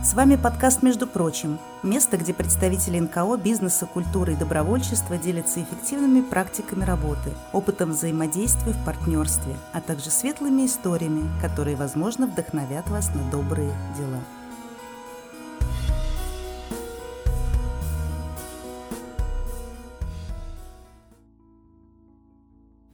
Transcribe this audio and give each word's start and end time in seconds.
С 0.00 0.14
вами 0.14 0.36
подкаст 0.36 0.84
«Между 0.84 1.08
прочим»– 1.08 1.58
место, 1.82 2.16
где 2.16 2.32
представители 2.32 3.00
НКО, 3.00 3.36
бизнеса, 3.36 3.84
культуры 3.84 4.34
и 4.34 4.36
добровольчества 4.36 5.18
делятся 5.18 5.60
эффективными 5.60 6.20
практиками 6.20 6.84
работы, 6.84 7.32
опытом 7.52 7.90
взаимодействия 7.90 8.72
в 8.72 8.84
партнерстве, 8.84 9.56
а 9.72 9.80
также 9.80 10.10
светлыми 10.10 10.66
историями, 10.66 11.28
которые, 11.42 11.74
возможно, 11.74 12.28
вдохновят 12.28 12.88
вас 12.88 13.12
на 13.12 13.28
добрые 13.32 13.72
дела. 13.98 14.20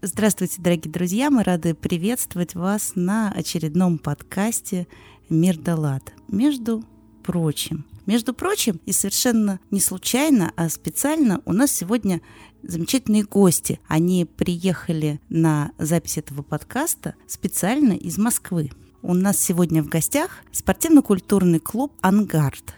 Здравствуйте, 0.00 0.62
дорогие 0.62 0.90
друзья! 0.90 1.30
Мы 1.30 1.42
рады 1.42 1.74
приветствовать 1.74 2.54
вас 2.54 2.92
на 2.94 3.30
очередном 3.30 3.98
подкасте 3.98 4.86
«Мир 5.28 5.58
да 5.58 5.76
лад» 5.76 6.14
между 6.28 6.82
прочим. 7.24 7.84
Между 8.06 8.34
прочим, 8.34 8.80
и 8.86 8.92
совершенно 8.92 9.58
не 9.70 9.80
случайно, 9.80 10.52
а 10.56 10.68
специально 10.68 11.40
у 11.46 11.52
нас 11.52 11.72
сегодня 11.72 12.20
замечательные 12.62 13.24
гости. 13.24 13.80
Они 13.88 14.26
приехали 14.26 15.20
на 15.28 15.72
запись 15.78 16.18
этого 16.18 16.42
подкаста 16.42 17.14
специально 17.26 17.94
из 17.94 18.18
Москвы. 18.18 18.70
У 19.02 19.14
нас 19.14 19.38
сегодня 19.38 19.82
в 19.82 19.88
гостях 19.88 20.42
спортивно-культурный 20.52 21.60
клуб 21.60 21.92
«Ангард». 22.02 22.74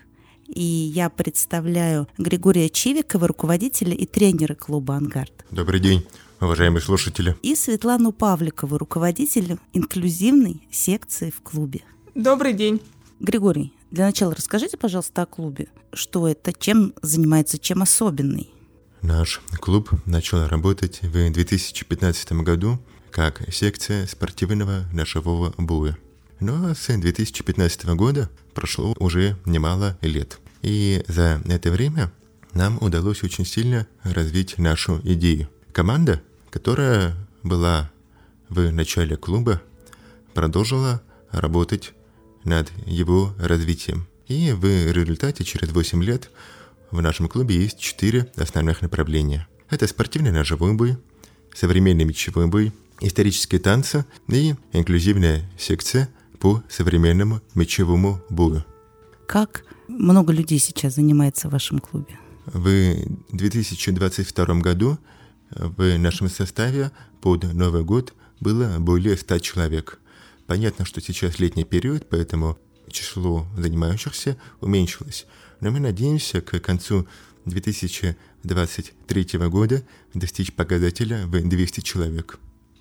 И 0.47 0.63
я 0.63 1.11
представляю 1.11 2.07
Григория 2.19 2.69
Чивикова, 2.69 3.27
руководителя 3.27 3.95
и 3.95 4.07
тренера 4.07 4.55
клуба 4.55 4.97
«Ангард». 4.97 5.45
Добрый 5.51 5.81
день 5.81 6.07
уважаемые 6.41 6.83
слушатели. 6.83 7.37
И 7.43 7.55
Светлану 7.55 8.13
Павликову, 8.13 8.79
руководителя 8.79 9.59
инклюзивной 9.73 10.67
секции 10.71 11.31
в 11.31 11.41
клубе. 11.43 11.83
Добрый 12.15 12.53
день. 12.53 12.81
Григорий, 13.21 13.73
для 13.91 14.07
начала 14.07 14.35
расскажите, 14.35 14.77
пожалуйста, 14.77 15.23
о 15.23 15.27
клубе. 15.27 15.69
Что 15.93 16.29
это, 16.29 16.53
чем 16.53 16.95
занимается, 17.03 17.59
чем 17.59 17.83
особенный? 17.83 18.51
Наш 19.03 19.41
клуб 19.61 19.91
начал 20.05 20.47
работать 20.49 21.01
в 21.03 21.33
2015 21.33 22.33
году 22.33 22.81
как 23.11 23.43
секция 23.53 24.07
спортивного 24.07 24.85
ножевого 24.93 25.55
боя. 25.57 25.97
Но 26.41 26.75
с 26.75 26.87
2015 26.89 27.87
года 27.95 28.29
прошло 28.53 28.95
уже 28.99 29.37
немало 29.47 29.97
лет. 30.03 30.39
И 30.63 31.03
за 31.09 31.41
это 31.47 31.71
время 31.71 32.13
нам 32.53 32.79
удалось 32.83 33.23
очень 33.23 33.47
сильно 33.47 33.87
развить 34.03 34.59
нашу 34.59 35.01
идею. 35.05 35.49
Команда, 35.73 36.23
которая 36.51 37.15
была 37.43 37.91
в 38.49 38.71
начале 38.73 39.17
клуба, 39.17 39.63
продолжила 40.35 41.01
работать 41.31 41.93
над 42.47 42.73
его 42.87 43.35
развитием. 43.39 44.07
И 44.29 44.53
в 44.53 44.65
результате 44.65 45.45
через 45.45 45.73
8 45.73 46.03
лет 46.03 46.31
в 46.91 47.01
нашем 47.01 47.29
клубе 47.29 47.57
есть 47.57 47.79
4 47.79 48.33
основных 48.37 48.83
направления. 48.83 49.47
Это 49.69 49.87
спортивный 49.87 50.31
ножевой 50.33 50.73
бой, 50.75 50.97
современный 51.55 52.05
мечевой 52.05 52.47
бой, 52.47 52.73
исторические 53.01 53.61
танцы 53.61 54.07
и 54.29 54.55
инклюзивная 54.73 55.51
секция 55.59 56.09
по 56.39 56.63
современному 56.69 57.41
мечевому 57.55 58.21
бою. 58.31 58.65
Как 59.27 59.65
много 59.89 60.33
людей 60.33 60.59
сейчас 60.59 60.95
занимается 60.95 61.49
в 61.49 61.53
вашем 61.53 61.81
клубе? 61.81 62.19
В 62.47 62.95
2022 63.33 64.55
году 64.61 64.99
в 65.51 65.99
нашем 65.99 66.29
составе 66.29 66.93
под 67.21 67.53
Новый 67.53 67.83
год 67.83 68.15
было 68.41 68.77
более 68.79 69.17
100 69.17 69.39
человек– 69.41 69.99
Понятно, 70.47 70.85
что 70.85 71.01
сейчас 71.01 71.39
летний 71.39 71.65
период, 71.65 72.09
поэтому 72.09 72.59
число 72.91 73.47
занимающихся 73.57 74.37
уменьшилось. 74.61 75.27
Но 75.61 75.71
мы 75.71 75.81
надеемся 75.81 76.41
к 76.41 76.61
концу 76.61 77.09
2023 77.47 79.39
года 79.49 79.83
достичь 80.15 80.53
показателя 80.53 81.27
в 81.27 81.49
200 81.49 81.81
человек. 81.81 82.39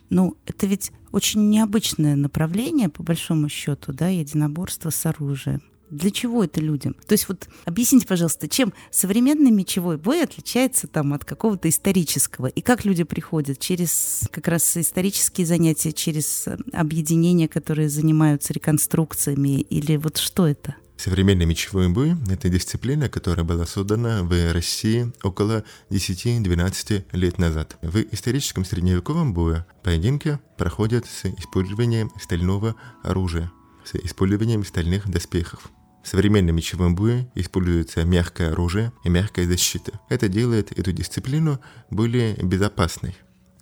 Ну, 0.09 0.37
это 0.45 0.67
ведь 0.67 0.91
очень 1.11 1.49
необычное 1.49 2.15
направление, 2.15 2.89
по 2.89 3.01
большому 3.01 3.49
счету, 3.49 3.91
да, 3.93 4.09
единоборство 4.09 4.91
с 4.91 5.05
оружием. 5.05 5.63
Для 5.89 6.11
чего 6.11 6.43
это 6.43 6.61
людям? 6.61 6.95
То 7.05 7.13
есть 7.13 7.27
вот 7.27 7.47
объясните, 7.65 8.07
пожалуйста, 8.07 8.47
чем 8.47 8.73
современный 8.91 9.51
мечевой 9.51 9.97
бой 9.97 10.23
отличается 10.23 10.87
там 10.87 11.13
от 11.13 11.25
какого-то 11.25 11.69
исторического? 11.69 12.47
И 12.47 12.61
как 12.61 12.85
люди 12.85 13.03
приходят? 13.03 13.59
Через 13.59 14.23
как 14.31 14.47
раз 14.47 14.77
исторические 14.77 15.45
занятия, 15.45 15.91
через 15.91 16.47
э, 16.47 16.57
объединения, 16.73 17.47
которые 17.47 17.89
занимаются 17.89 18.53
реконструкциями? 18.53 19.61
Или 19.61 19.97
вот 19.97 20.17
что 20.17 20.47
это? 20.47 20.75
Современный 20.97 21.45
мечевой 21.45 21.89
бой— 21.89 22.15
это 22.29 22.47
дисциплина, 22.47 23.09
которая 23.09 23.45
была 23.45 23.65
создана 23.65 24.23
в 24.23 24.53
России 24.53 25.11
около 25.23 25.63
10-12 25.89 27.03
лет 27.11 27.37
назад. 27.37 27.77
В 27.81 27.97
историческом 28.11 28.63
средневековом 28.63 29.33
бою 29.33 29.65
поединки 29.83 30.39
проходят 30.57 31.05
с 31.05 31.25
использованием 31.25 32.11
стального 32.21 32.75
оружия, 33.03 33.51
с 33.85 33.95
использованием 33.95 34.63
стальных 34.65 35.09
доспехов. 35.09 35.71
В 36.03 36.07
современном 36.07 36.55
мечевом 36.55 36.95
бою 36.95 37.31
используется 37.33 38.03
мягкое 38.05 38.51
оружие 38.51 38.91
и 39.03 39.09
мягкая 39.09 39.47
защита. 39.47 39.99
Это 40.09 40.27
делает 40.27 40.77
эту 40.77 40.91
дисциплину 40.91 41.59
более 41.89 42.35
безопасной 42.35 43.15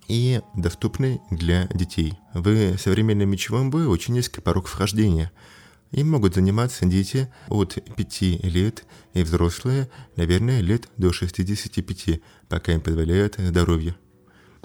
и 0.08 0.42
доступной 0.54 1.20
для 1.30 1.66
детей. 1.68 2.18
В 2.34 2.76
современном 2.76 3.30
мечевом 3.30 3.70
бою 3.70 3.88
очень 3.88 4.12
низкий 4.12 4.42
порог 4.42 4.66
вхождения. 4.66 5.32
Им 5.90 6.10
могут 6.10 6.34
заниматься 6.34 6.84
дети 6.84 7.32
от 7.48 7.78
5 7.96 8.20
лет 8.42 8.84
и 9.14 9.22
взрослые, 9.22 9.88
наверное, 10.16 10.60
лет 10.60 10.88
до 10.98 11.12
65, 11.12 12.20
пока 12.48 12.72
им 12.72 12.80
позволяет 12.80 13.36
здоровье. 13.38 13.94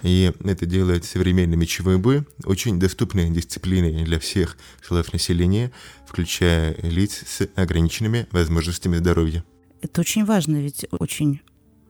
И 0.04 0.32
это 0.44 0.66
делает 0.66 1.06
современный 1.06 1.58
мечевой 1.58 1.98
бой 1.98 2.26
очень 2.46 2.80
доступной 2.80 3.30
дисциплиной 3.30 4.04
для 4.04 4.20
всех 4.20 4.58
слоев 4.82 5.12
населения, 5.14 5.72
включая 6.08 6.76
лиц 6.82 7.24
с 7.28 7.48
ограниченными 7.56 8.28
возможностями 8.32 8.98
здоровья. 8.98 9.44
Это 9.82 10.02
очень 10.02 10.26
важно, 10.26 10.58
ведь 10.58 10.86
очень 10.92 11.42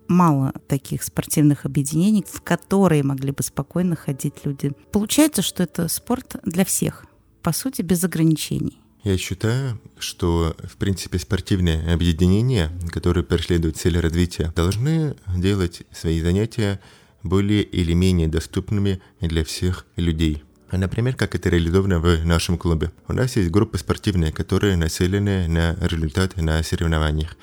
мало 0.08 0.54
таких 0.68 1.04
спортивных 1.04 1.66
объединений, 1.66 2.26
в 2.28 2.42
которые 2.42 3.04
могли 3.04 3.32
бы 3.32 3.44
спокойно 3.44 3.96
ходить 3.96 4.34
люди. 4.44 4.72
Получается, 4.92 5.42
что 5.42 5.64
это 5.64 5.88
спорт 5.88 6.36
для 6.44 6.66
всех, 6.66 7.06
по 7.42 7.52
сути, 7.52 7.82
без 7.82 8.04
ограничений. 8.04 8.80
Я 9.04 9.18
считаю, 9.18 9.80
что, 9.98 10.58
в 10.64 10.76
принципе, 10.76 11.20
спортивные 11.20 11.94
объединения, 11.94 12.70
которые 12.90 13.24
преследуют 13.24 13.78
цель 13.78 13.98
развития, 13.98 14.52
должны 14.56 15.16
делать 15.38 15.84
свои 15.92 16.22
занятия 16.22 16.82
более 17.24 17.64
или 17.64 17.94
менее 17.94 18.28
доступными 18.28 19.02
для 19.22 19.44
всех 19.44 19.86
людей. 19.96 20.44
Например, 20.72 21.16
как 21.16 21.36
это 21.36 21.50
реализовано 21.50 22.00
в 22.00 22.26
нашем 22.26 22.58
клубе. 22.58 22.92
У 23.08 23.14
нас 23.14 23.36
есть 23.36 23.50
группы 23.50 23.78
спортивные, 23.78 24.32
которые 24.32 24.78
нацелены 24.78 25.48
на 25.48 25.76
результат 25.82 26.38
на 26.38 26.62
соревнованиях. 26.62 27.36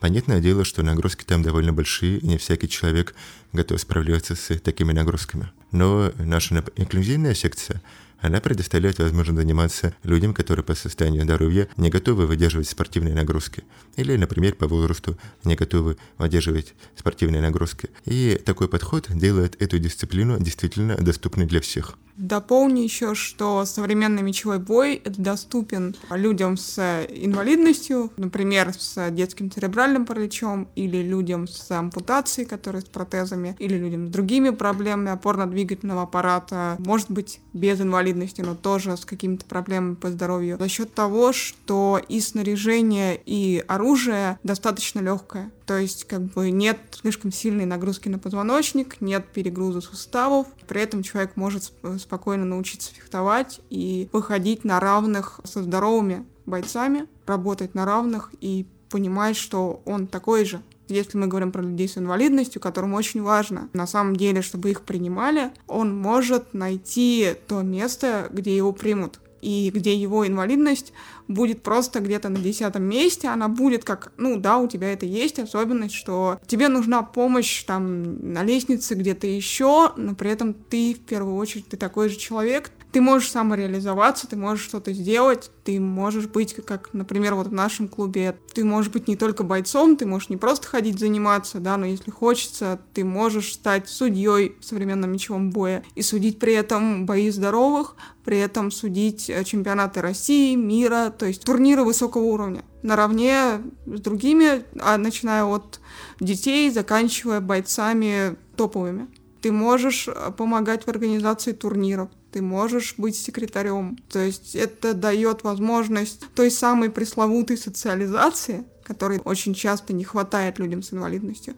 Понятное 0.00 0.40
дело, 0.40 0.64
что 0.64 0.82
нагрузки 0.82 1.22
там 1.22 1.42
довольно 1.42 1.72
большие, 1.72 2.18
и 2.18 2.26
не 2.26 2.36
всякий 2.38 2.68
человек 2.68 3.14
готов 3.52 3.80
справляться 3.80 4.34
с 4.34 4.58
такими 4.58 4.92
нагрузками. 4.92 5.52
Но 5.70 6.12
наша 6.18 6.64
инклюзивная 6.74 7.34
секция 7.34 7.80
она 8.22 8.40
предоставляет 8.40 8.98
возможность 9.00 9.38
заниматься 9.38 9.94
людям, 10.04 10.32
которые 10.32 10.64
по 10.64 10.74
состоянию 10.74 11.24
здоровья 11.24 11.68
не 11.76 11.90
готовы 11.90 12.26
выдерживать 12.26 12.68
спортивные 12.68 13.14
нагрузки. 13.14 13.64
Или, 13.96 14.16
например, 14.16 14.54
по 14.54 14.66
возрасту 14.68 15.18
не 15.44 15.56
готовы 15.56 15.98
выдерживать 16.18 16.74
спортивные 16.96 17.42
нагрузки. 17.42 17.90
И 18.06 18.40
такой 18.44 18.68
подход 18.68 19.08
делает 19.10 19.60
эту 19.60 19.78
дисциплину 19.78 20.38
действительно 20.38 20.96
доступной 20.96 21.46
для 21.46 21.60
всех. 21.60 21.98
Дополню 22.16 22.82
еще, 22.82 23.14
что 23.14 23.64
современный 23.64 24.22
мечевой 24.22 24.58
бой 24.58 25.02
доступен 25.04 25.96
людям 26.10 26.56
с 26.56 27.06
инвалидностью, 27.08 28.12
например, 28.16 28.72
с 28.78 29.10
детским 29.10 29.50
церебральным 29.50 30.04
параличом, 30.06 30.68
или 30.76 30.98
людям 30.98 31.48
с 31.48 31.70
ампутацией, 31.70 32.46
которые 32.46 32.82
с 32.82 32.84
протезами, 32.84 33.56
или 33.58 33.76
людям 33.76 34.08
с 34.08 34.10
другими 34.10 34.50
проблемами 34.50 35.10
опорно-двигательного 35.10 36.02
аппарата, 36.02 36.76
может 36.78 37.10
быть, 37.10 37.40
без 37.52 37.80
инвалидности, 37.80 38.42
но 38.42 38.54
тоже 38.54 38.96
с 38.96 39.04
какими-то 39.04 39.46
проблемами 39.46 39.94
по 39.94 40.10
здоровью, 40.10 40.58
за 40.58 40.68
счет 40.68 40.94
того, 40.94 41.32
что 41.32 42.00
и 42.08 42.20
снаряжение, 42.20 43.20
и 43.24 43.64
оружие 43.66 44.38
достаточно 44.42 45.00
легкое. 45.00 45.50
То 45.66 45.78
есть, 45.78 46.04
как 46.04 46.22
бы 46.22 46.50
нет 46.50 46.78
слишком 46.90 47.32
сильной 47.32 47.66
нагрузки 47.66 48.08
на 48.08 48.18
позвоночник, 48.18 49.00
нет 49.00 49.26
перегруза 49.32 49.80
суставов, 49.80 50.46
при 50.66 50.80
этом 50.80 51.02
человек 51.02 51.36
может 51.36 51.72
спокойно 51.98 52.44
научиться 52.44 52.92
фехтовать 52.94 53.60
и 53.70 54.08
выходить 54.12 54.64
на 54.64 54.80
равных 54.80 55.40
со 55.44 55.62
здоровыми 55.62 56.24
бойцами, 56.46 57.06
работать 57.26 57.74
на 57.74 57.84
равных 57.84 58.30
и 58.40 58.66
понимать, 58.90 59.36
что 59.36 59.82
он 59.84 60.06
такой 60.06 60.44
же. 60.44 60.62
Если 60.88 61.16
мы 61.16 61.26
говорим 61.26 61.52
про 61.52 61.62
людей 61.62 61.88
с 61.88 61.96
инвалидностью, 61.96 62.60
которым 62.60 62.92
очень 62.94 63.22
важно, 63.22 63.70
на 63.72 63.86
самом 63.86 64.16
деле, 64.16 64.42
чтобы 64.42 64.70
их 64.70 64.82
принимали, 64.82 65.52
он 65.66 65.96
может 65.96 66.52
найти 66.52 67.34
то 67.46 67.62
место, 67.62 68.28
где 68.30 68.54
его 68.54 68.72
примут. 68.72 69.20
И 69.42 69.70
где 69.74 69.94
его 69.94 70.26
инвалидность 70.26 70.92
будет 71.28 71.62
просто 71.62 72.00
где-то 72.00 72.30
на 72.30 72.38
десятом 72.38 72.84
месте, 72.84 73.28
она 73.28 73.48
будет 73.48 73.84
как, 73.84 74.12
ну 74.16 74.38
да, 74.38 74.58
у 74.58 74.68
тебя 74.68 74.92
это 74.92 75.04
есть 75.04 75.38
особенность, 75.38 75.94
что 75.94 76.40
тебе 76.46 76.68
нужна 76.68 77.02
помощь 77.02 77.64
там 77.64 78.32
на 78.32 78.42
лестнице 78.44 78.94
где-то 78.94 79.26
еще, 79.26 79.92
но 79.96 80.14
при 80.14 80.30
этом 80.30 80.54
ты 80.54 80.94
в 80.94 81.00
первую 81.00 81.36
очередь 81.36 81.68
ты 81.68 81.76
такой 81.76 82.08
же 82.08 82.16
человек, 82.16 82.70
ты 82.92 83.00
можешь 83.00 83.30
самореализоваться, 83.30 84.28
ты 84.28 84.36
можешь 84.36 84.64
что-то 84.64 84.92
сделать, 84.92 85.50
ты 85.64 85.80
можешь 85.80 86.26
быть, 86.26 86.54
как, 86.54 86.90
например, 86.92 87.34
вот 87.34 87.48
в 87.48 87.52
нашем 87.52 87.88
клубе, 87.88 88.36
ты 88.52 88.64
можешь 88.64 88.92
быть 88.92 89.08
не 89.08 89.16
только 89.16 89.42
бойцом, 89.42 89.96
ты 89.96 90.04
можешь 90.04 90.28
не 90.28 90.36
просто 90.36 90.68
ходить 90.68 90.98
заниматься, 90.98 91.58
да, 91.58 91.78
но 91.78 91.86
если 91.86 92.10
хочется, 92.10 92.78
ты 92.92 93.04
можешь 93.04 93.54
стать 93.54 93.88
судьей 93.88 94.56
в 94.60 94.64
современном 94.64 95.10
мечевом 95.10 95.50
бое 95.50 95.82
и 95.94 96.02
судить 96.02 96.38
при 96.38 96.52
этом 96.52 97.06
бои 97.06 97.30
здоровых, 97.30 97.96
при 98.24 98.38
этом 98.38 98.70
судить 98.70 99.30
э, 99.30 99.42
чемпионаты 99.44 100.02
России, 100.02 100.54
мира, 100.54 101.12
то 101.16 101.26
есть 101.26 101.44
турниры 101.44 101.84
высокого 101.84 102.22
уровня 102.22 102.62
наравне 102.82 103.62
с 103.86 104.00
другими, 104.00 104.64
а 104.80 104.98
начиная 104.98 105.44
от 105.44 105.80
детей, 106.20 106.70
заканчивая 106.70 107.40
бойцами 107.40 108.36
топовыми. 108.56 109.08
Ты 109.40 109.50
можешь 109.50 110.08
э, 110.08 110.32
помогать 110.36 110.84
в 110.84 110.88
организации 110.88 111.52
турниров, 111.52 112.10
ты 112.32 112.42
можешь 112.42 112.94
быть 112.96 113.14
секретарем. 113.16 113.98
То 114.10 114.18
есть 114.18 114.56
это 114.56 114.94
дает 114.94 115.44
возможность 115.44 116.24
той 116.34 116.50
самой 116.50 116.90
пресловутой 116.90 117.58
социализации, 117.58 118.64
которой 118.82 119.20
очень 119.24 119.54
часто 119.54 119.92
не 119.92 120.04
хватает 120.04 120.58
людям 120.58 120.82
с 120.82 120.92
инвалидностью. 120.92 121.54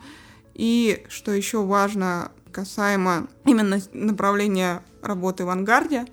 И 0.55 1.05
что 1.09 1.33
еще 1.33 1.65
важно 1.65 2.33
касаемо 2.53 3.29
именно 3.45 3.81
направления 3.93 4.83
работы 5.03 5.45
в 5.45 5.51
ангарде, 5.51 6.07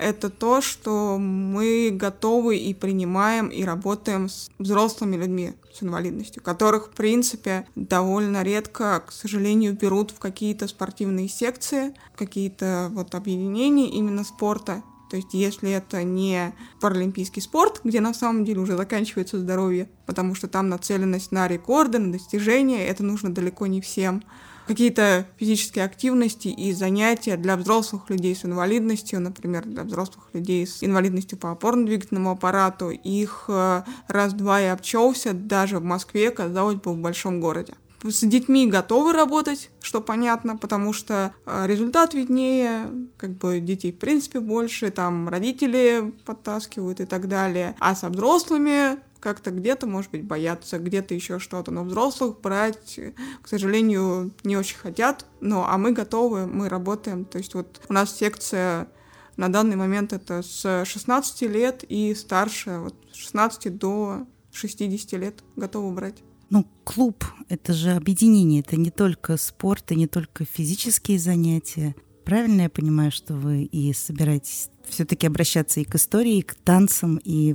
это 0.00 0.30
то, 0.30 0.60
что 0.60 1.18
мы 1.18 1.90
готовы 1.92 2.56
и 2.56 2.72
принимаем 2.74 3.48
и 3.48 3.64
работаем 3.64 4.28
с 4.28 4.50
взрослыми 4.58 5.16
людьми 5.16 5.52
с 5.72 5.82
инвалидностью, 5.82 6.42
которых, 6.42 6.88
в 6.88 6.90
принципе, 6.90 7.66
довольно 7.74 8.42
редко, 8.42 9.02
к 9.06 9.12
сожалению, 9.12 9.74
берут 9.74 10.10
в 10.10 10.18
какие-то 10.18 10.66
спортивные 10.68 11.28
секции, 11.28 11.94
какие-то 12.16 12.90
вот 12.92 13.14
объединения 13.14 13.88
именно 13.88 14.24
спорта. 14.24 14.82
То 15.10 15.16
есть, 15.16 15.34
если 15.34 15.70
это 15.70 16.04
не 16.04 16.54
паралимпийский 16.80 17.42
спорт, 17.42 17.80
где 17.82 18.00
на 18.00 18.14
самом 18.14 18.44
деле 18.44 18.60
уже 18.60 18.76
заканчивается 18.76 19.40
здоровье, 19.40 19.88
потому 20.06 20.34
что 20.34 20.46
там 20.46 20.68
нацеленность 20.68 21.32
на 21.32 21.48
рекорды, 21.48 21.98
на 21.98 22.12
достижения, 22.12 22.86
это 22.86 23.02
нужно 23.02 23.34
далеко 23.34 23.66
не 23.66 23.80
всем, 23.80 24.22
какие-то 24.70 25.26
физические 25.36 25.84
активности 25.84 26.46
и 26.46 26.72
занятия 26.72 27.36
для 27.36 27.56
взрослых 27.56 28.08
людей 28.08 28.36
с 28.36 28.44
инвалидностью, 28.44 29.20
например, 29.20 29.64
для 29.64 29.82
взрослых 29.82 30.26
людей 30.32 30.64
с 30.64 30.84
инвалидностью 30.84 31.38
по 31.38 31.50
опорно-двигательному 31.50 32.30
аппарату, 32.30 32.90
их 32.90 33.46
э, 33.48 33.82
раз-два 34.06 34.60
и 34.60 34.66
обчелся 34.66 35.32
даже 35.32 35.80
в 35.80 35.82
Москве, 35.82 36.30
казалось 36.30 36.76
бы, 36.76 36.92
в 36.92 36.98
большом 36.98 37.40
городе. 37.40 37.74
С 38.04 38.20
детьми 38.20 38.68
готовы 38.68 39.12
работать, 39.12 39.70
что 39.82 40.00
понятно, 40.00 40.56
потому 40.56 40.92
что 40.92 41.34
э, 41.46 41.66
результат 41.66 42.14
виднее, 42.14 42.86
как 43.16 43.30
бы 43.38 43.58
детей 43.58 43.90
в 43.90 43.98
принципе 43.98 44.38
больше, 44.38 44.92
там 44.92 45.28
родители 45.28 46.14
подтаскивают 46.24 47.00
и 47.00 47.06
так 47.06 47.26
далее. 47.26 47.74
А 47.80 47.96
со 47.96 48.08
взрослыми 48.08 49.00
как-то 49.20 49.50
где-то, 49.50 49.86
может 49.86 50.10
быть, 50.10 50.24
боятся, 50.24 50.78
где-то 50.78 51.14
еще 51.14 51.38
что-то. 51.38 51.70
Но 51.70 51.84
взрослых 51.84 52.40
брать, 52.40 52.98
к 53.42 53.48
сожалению, 53.48 54.32
не 54.44 54.56
очень 54.56 54.78
хотят. 54.78 55.26
Но, 55.40 55.66
а 55.68 55.78
мы 55.78 55.92
готовы, 55.92 56.46
мы 56.46 56.68
работаем. 56.68 57.24
То 57.24 57.38
есть 57.38 57.54
вот 57.54 57.80
у 57.88 57.92
нас 57.92 58.16
секция 58.16 58.88
на 59.36 59.48
данный 59.48 59.76
момент 59.76 60.12
это 60.12 60.42
с 60.42 60.84
16 60.84 61.42
лет 61.42 61.84
и 61.88 62.14
старше, 62.14 62.78
вот 62.78 62.94
16 63.14 63.78
до 63.78 64.26
60 64.52 65.12
лет 65.20 65.42
готовы 65.56 65.94
брать. 65.94 66.22
Ну, 66.50 66.66
клуб— 66.84 67.24
это 67.48 67.72
же 67.72 67.92
объединение, 67.92 68.60
это 68.60 68.76
не 68.76 68.90
только 68.90 69.36
спорт, 69.36 69.92
и 69.92 69.96
не 69.96 70.08
только 70.08 70.44
физические 70.44 71.18
занятия. 71.18 71.94
Правильно 72.24 72.62
я 72.62 72.68
понимаю, 72.68 73.12
что 73.12 73.34
вы 73.34 73.62
и 73.62 73.92
собираетесь 73.92 74.68
все-таки 74.88 75.26
обращаться 75.26 75.80
и 75.80 75.84
к 75.84 75.94
истории, 75.94 76.38
и 76.38 76.42
к 76.42 76.54
танцам, 76.56 77.20
и 77.22 77.54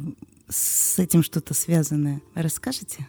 с 0.50 1.00
этим 1.00 1.24
что-то 1.24 1.54
связанное. 1.54 2.22
Расскажите? 2.34 3.08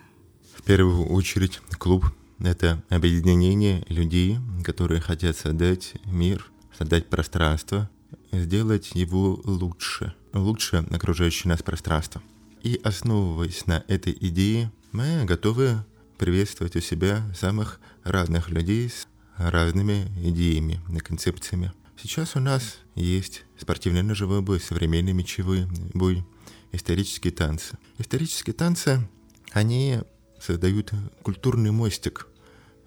В 0.54 0.62
первую 0.62 1.06
очередь 1.06 1.60
клуб— 1.78 2.06
это 2.38 2.82
объединение 2.88 3.84
людей, 3.88 4.38
которые 4.64 5.00
хотят 5.00 5.36
создать 5.36 5.94
мир, 6.06 6.50
создать 6.76 7.08
пространство, 7.08 7.88
сделать 8.32 8.90
его 8.94 9.40
лучше, 9.44 10.14
лучше 10.32 10.86
окружающее 10.90 11.50
нас 11.50 11.62
пространство. 11.62 12.22
И 12.62 12.80
основываясь 12.82 13.66
на 13.66 13.84
этой 13.88 14.16
идее, 14.20 14.72
мы 14.92 15.24
готовы 15.24 15.84
приветствовать 16.18 16.76
у 16.76 16.80
себя 16.80 17.22
самых 17.38 17.80
разных 18.02 18.48
людей 18.48 18.88
с 18.88 19.06
разными 19.36 20.08
идеями 20.22 20.80
и 20.92 20.98
концепциями. 20.98 21.72
Сейчас 22.02 22.36
у 22.36 22.40
нас 22.40 22.78
есть 22.94 23.44
спортивный 23.58 24.02
ножевой 24.02 24.42
бой, 24.42 24.60
современный 24.60 25.12
мечевой 25.12 25.66
бой, 25.94 26.24
исторические 26.72 27.32
танцы. 27.32 27.78
Исторические 27.98 28.54
танцы, 28.54 29.08
они 29.52 30.00
создают 30.40 30.92
культурный 31.22 31.70
мостик 31.70 32.26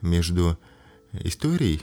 между 0.01 0.57
историей 1.13 1.81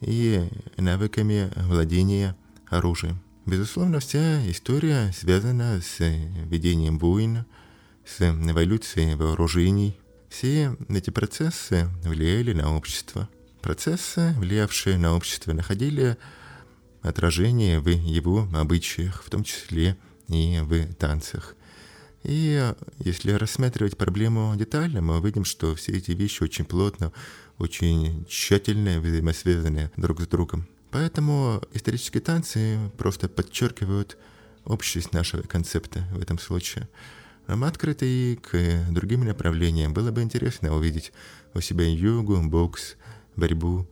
и 0.00 0.48
навыками 0.76 1.52
владения 1.56 2.36
оружием. 2.68 3.20
Безусловно, 3.46 4.00
вся 4.00 4.50
история 4.50 5.12
связана 5.12 5.80
с 5.82 5.98
ведением 6.00 6.98
войн, 6.98 7.44
с 8.06 8.20
эволюцией 8.22 9.14
вооружений. 9.14 9.98
Все 10.30 10.76
эти 10.88 11.10
процессы 11.10 11.88
влияли 12.02 12.52
на 12.54 12.74
общество. 12.76 13.28
Процессы, 13.60 14.34
влиявшие 14.38 14.98
на 14.98 15.14
общество, 15.14 15.52
находили 15.52 16.16
отражение 17.02 17.80
в 17.80 17.88
его 17.88 18.48
обычаях, 18.54 19.22
в 19.22 19.30
том 19.30 19.44
числе 19.44 19.96
и 20.28 20.60
в 20.62 20.94
танцах. 20.94 21.56
И 22.22 22.72
если 22.98 23.32
рассматривать 23.32 23.98
проблему 23.98 24.54
детально, 24.56 25.02
мы 25.02 25.18
увидим, 25.18 25.44
что 25.44 25.74
все 25.74 25.92
эти 25.92 26.12
вещи 26.12 26.42
очень 26.42 26.64
плотно, 26.64 27.12
очень 27.58 28.24
тщательно 28.26 29.00
взаимосвязаны 29.00 29.90
друг 29.96 30.22
с 30.22 30.26
другом. 30.26 30.66
Поэтому 30.90 31.60
исторические 31.72 32.22
танцы 32.22 32.78
просто 32.96 33.28
подчеркивают 33.28 34.16
общесть 34.64 35.12
нашего 35.12 35.42
концепта 35.42 36.04
в 36.12 36.22
этом 36.22 36.38
случае. 36.38 36.88
Мы 37.46 37.66
открыты 37.66 38.06
и 38.06 38.36
к 38.36 38.86
другим 38.90 39.26
направлениям. 39.26 39.92
Было 39.92 40.10
бы 40.10 40.22
интересно 40.22 40.74
увидеть 40.74 41.12
у 41.52 41.60
себя 41.60 41.84
йогу, 41.84 42.40
бокс, 42.42 42.96
борьбу, 43.36 43.86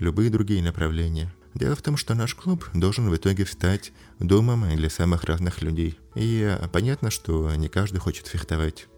любые 0.00 0.28
другие 0.30 0.62
направления. 0.62 1.32
Дело 1.56 1.74
в 1.74 1.80
том, 1.80 1.96
что 1.96 2.14
наш 2.14 2.34
клуб 2.34 2.68
должен 2.74 3.08
в 3.08 3.16
итоге 3.16 3.46
стать 3.46 3.94
домом 4.18 4.68
для 4.76 4.90
самых 4.90 5.24
разных 5.24 5.62
людей. 5.62 5.98
И 6.14 6.54
понятно, 6.70 7.10
что 7.10 7.50
не 7.54 7.68
каждый 7.68 7.96
хочет 7.96 8.26
фехтовать, 8.26 8.88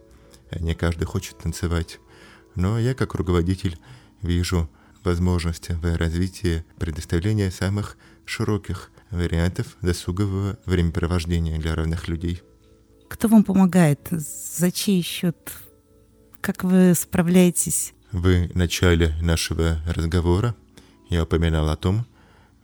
не 0.58 0.74
каждый 0.74 1.04
хочет 1.04 1.38
танцевать. 1.38 2.00
Но 2.56 2.76
я 2.80 2.94
как 2.94 3.14
руководитель 3.14 3.78
вижу 4.22 4.68
возможности 5.04 5.78
в 5.80 5.96
развитии 5.96 6.64
предоставления 6.80 7.52
самых 7.52 7.96
широких 8.24 8.90
вариантов 9.12 9.76
досугового 9.80 10.58
времяпровождения 10.66 11.60
для 11.60 11.76
разных 11.76 12.08
людей. 12.08 12.42
Кто 13.06 13.28
вам 13.28 13.44
помогает? 13.44 14.00
За 14.10 14.72
чей 14.72 15.00
счет? 15.02 15.52
Как 16.40 16.64
вы 16.64 16.94
справляетесь? 16.96 17.94
В 18.10 18.48
начале 18.56 19.14
нашего 19.22 19.78
разговора 19.86 20.56
я 21.08 21.22
упоминал 21.22 21.68
о 21.68 21.76
том, 21.76 22.04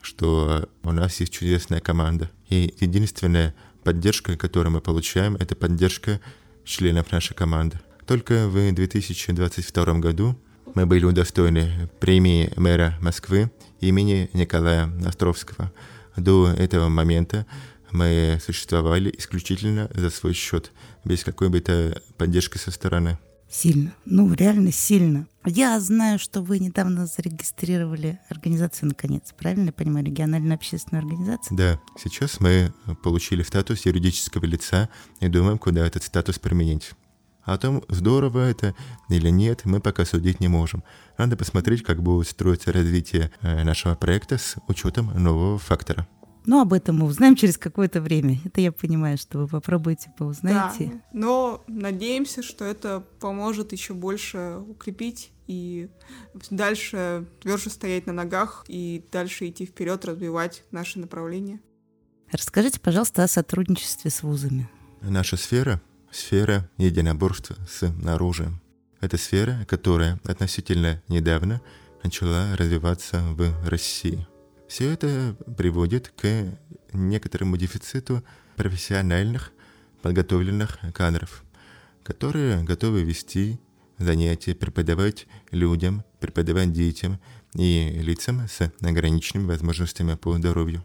что 0.04 0.68
у 0.82 0.92
нас 0.92 1.18
есть 1.20 1.32
чудесная 1.32 1.80
команда. 1.80 2.30
И 2.48 2.74
единственная 2.80 3.54
поддержка, 3.82 4.36
которую 4.36 4.72
мы 4.72 4.80
получаем, 4.80 5.36
это 5.36 5.56
поддержка 5.56 6.20
членов 6.64 7.10
нашей 7.10 7.34
команды. 7.34 7.80
Только 8.06 8.48
в 8.48 8.72
2022 8.72 9.84
году 9.98 10.38
мы 10.74 10.86
были 10.86 11.04
удостоены 11.04 11.88
премии 12.00 12.52
мэра 12.56 12.98
Москвы 13.00 13.50
имени 13.80 14.28
Николая 14.32 14.90
Островского. 15.06 15.72
До 16.16 16.48
этого 16.48 16.88
момента 16.88 17.46
мы 17.90 18.38
существовали 18.44 19.14
исключительно 19.16 19.90
за 19.94 20.10
свой 20.10 20.34
счет, 20.34 20.72
без 21.04 21.24
какой 21.24 21.48
бы 21.48 21.60
то 21.60 22.00
поддержки 22.18 22.58
со 22.58 22.70
стороны. 22.70 23.18
Сильно. 23.48 23.94
Ну, 24.04 24.32
реально 24.34 24.72
сильно. 24.72 25.26
Я 25.46 25.78
знаю, 25.78 26.18
что 26.18 26.40
вы 26.40 26.58
недавно 26.58 27.06
зарегистрировали 27.06 28.18
организацию, 28.30 28.88
наконец. 28.88 29.34
Правильно 29.36 29.66
я 29.66 29.72
понимаю? 29.72 30.06
Региональную 30.06 30.54
общественную 30.54 31.02
организацию? 31.02 31.56
Да. 31.56 31.80
Сейчас 32.02 32.40
мы 32.40 32.72
получили 33.02 33.42
статус 33.42 33.84
юридического 33.84 34.46
лица 34.46 34.88
и 35.20 35.28
думаем, 35.28 35.58
куда 35.58 35.86
этот 35.86 36.02
статус 36.02 36.38
применить. 36.38 36.92
О 37.42 37.58
том, 37.58 37.84
здорово 37.90 38.48
это 38.48 38.74
или 39.10 39.28
нет, 39.28 39.66
мы 39.66 39.80
пока 39.80 40.06
судить 40.06 40.40
не 40.40 40.48
можем. 40.48 40.82
Надо 41.18 41.36
посмотреть, 41.36 41.82
как 41.82 42.02
будет 42.02 42.26
строиться 42.26 42.72
развитие 42.72 43.30
э, 43.42 43.64
нашего 43.64 43.94
проекта 43.96 44.38
с 44.38 44.56
учетом 44.66 45.12
нового 45.22 45.58
фактора. 45.58 46.08
Но 46.46 46.60
об 46.60 46.72
этом 46.72 46.96
мы 46.98 47.06
узнаем 47.06 47.36
через 47.36 47.56
какое-то 47.56 48.00
время. 48.00 48.38
Это 48.44 48.60
я 48.60 48.70
понимаю, 48.70 49.16
что 49.16 49.38
вы 49.38 49.48
попробуете, 49.48 50.12
поузнаете. 50.18 50.86
Да, 50.86 51.00
но 51.12 51.64
надеемся, 51.66 52.42
что 52.42 52.64
это 52.64 53.02
поможет 53.20 53.72
еще 53.72 53.94
больше 53.94 54.58
укрепить 54.68 55.32
и 55.46 55.88
дальше 56.50 57.26
тверже 57.40 57.70
стоять 57.70 58.06
на 58.06 58.12
ногах 58.12 58.64
и 58.68 59.04
дальше 59.10 59.48
идти 59.48 59.64
вперед, 59.64 60.04
развивать 60.04 60.64
наши 60.70 60.98
направления. 60.98 61.60
Расскажите, 62.30 62.80
пожалуйста, 62.80 63.22
о 63.22 63.28
сотрудничестве 63.28 64.10
с 64.10 64.22
вузами. 64.22 64.68
Наша 65.00 65.36
сфера— 65.36 65.80
сфера 66.10 66.68
единоборства 66.76 67.56
с 67.68 67.90
оружием. 68.06 68.60
Это 69.00 69.16
сфера, 69.18 69.64
которая 69.68 70.18
относительно 70.24 71.02
недавно 71.08 71.60
начала 72.02 72.56
развиваться 72.56 73.22
в 73.34 73.68
России. 73.68 74.26
Все 74.68 74.90
это 74.92 75.36
приводит 75.56 76.12
к 76.16 76.58
некоторому 76.92 77.56
дефициту 77.56 78.24
профессиональных, 78.56 79.52
подготовленных 80.02 80.78
кадров, 80.94 81.44
которые 82.02 82.62
готовы 82.62 83.02
вести 83.02 83.60
занятия, 83.98 84.54
преподавать 84.54 85.26
людям, 85.50 86.04
преподавать 86.20 86.72
детям 86.72 87.20
и 87.54 88.00
лицам 88.02 88.46
с 88.48 88.72
ограниченными 88.80 89.46
возможностями 89.48 90.14
по 90.14 90.36
здоровью. 90.36 90.84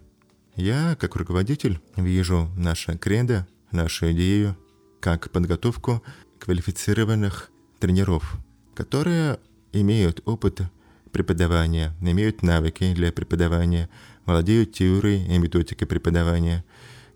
Я, 0.55 0.95
как 0.99 1.15
руководитель, 1.15 1.79
вижу 1.95 2.49
наше 2.55 2.97
кредо, 2.97 3.47
нашу 3.71 4.11
идею, 4.11 4.57
как 4.99 5.31
подготовку 5.31 6.03
квалифицированных 6.39 7.49
тренеров, 7.79 8.37
которые 8.75 9.39
имеют 9.71 10.21
опыт 10.25 10.61
преподавания, 11.11 11.95
имеют 12.01 12.43
навыки 12.43 12.93
для 12.93 13.11
преподавания, 13.11 13.89
владеют 14.25 14.73
теорией 14.73 15.25
и 15.33 15.37
методикой 15.37 15.87
преподавания. 15.87 16.63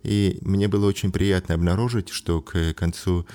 И 0.04 0.40
мне 0.42 0.68
было 0.68 0.88
очень 0.88 1.12
приятно 1.12 1.56
обнаружить, 1.56 2.10
что 2.10 2.42
к 2.42 2.74
концу 2.74 3.26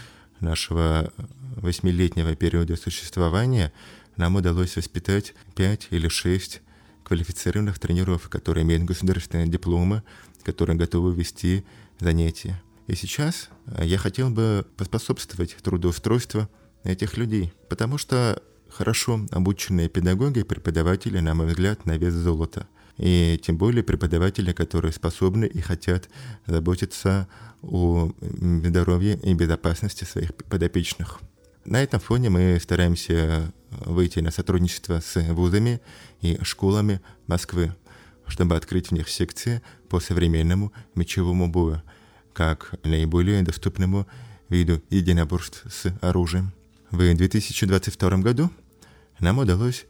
нашего 0.40 1.12
восьмилетнего 1.56 2.34
периода 2.36 2.76
существования 2.76 3.72
нам 4.16 4.36
удалось 4.36 4.76
воспитать 4.76 5.34
пять 5.54 5.88
или 5.90 6.08
шесть 6.08 6.60
квалифицированных 7.04 7.78
тренеров, 7.78 8.28
которые 8.28 8.64
имеют 8.64 8.84
государственные 8.84 9.48
дипломы, 9.48 10.02
которые 10.44 10.76
готовы 10.76 11.14
вести 11.14 11.64
занятия. 12.00 12.60
И 12.86 12.94
сейчас 12.94 13.48
я 13.82 13.98
хотел 13.98 14.30
бы 14.30 14.66
поспособствовать 14.76 15.56
трудоустройству 15.62 16.48
этих 16.84 17.16
людей, 17.16 17.52
потому 17.68 17.98
что 17.98 18.42
хорошо 18.70 19.26
обученные 19.30 19.88
педагоги 19.88 20.40
и 20.40 20.44
преподаватели, 20.44 21.18
на 21.20 21.34
мой 21.34 21.46
взгляд, 21.46 21.86
на 21.86 21.96
вес 21.96 22.14
золота. 22.14 22.66
И 22.96 23.40
тем 23.42 23.56
более 23.56 23.84
преподаватели, 23.84 24.52
которые 24.52 24.92
способны 24.92 25.44
и 25.44 25.60
хотят 25.60 26.08
заботиться 26.46 27.28
о 27.62 28.12
здоровье 28.20 29.18
и 29.22 29.34
безопасности 29.34 30.04
своих 30.04 30.34
подопечных. 30.34 31.20
На 31.64 31.82
этом 31.82 32.00
фоне 32.00 32.30
мы 32.30 32.58
стараемся 32.60 33.52
выйти 33.70 34.20
на 34.20 34.30
сотрудничество 34.30 35.00
с 35.00 35.20
вузами 35.32 35.80
и 36.20 36.38
школами 36.42 37.00
Москвы, 37.26 37.74
чтобы 38.26 38.56
открыть 38.56 38.88
в 38.88 38.92
них 38.92 39.08
секции 39.08 39.62
по 39.88 40.00
современному 40.00 40.72
мечевому 40.94 41.48
бою, 41.48 41.82
как 42.32 42.74
наиболее 42.84 43.42
доступному 43.42 44.06
виду 44.48 44.82
единоборств 44.90 45.64
с 45.70 45.92
оружием. 46.00 46.52
В 46.90 47.14
2022 47.14 48.18
году 48.18 48.50
нам 49.20 49.38
удалось 49.38 49.84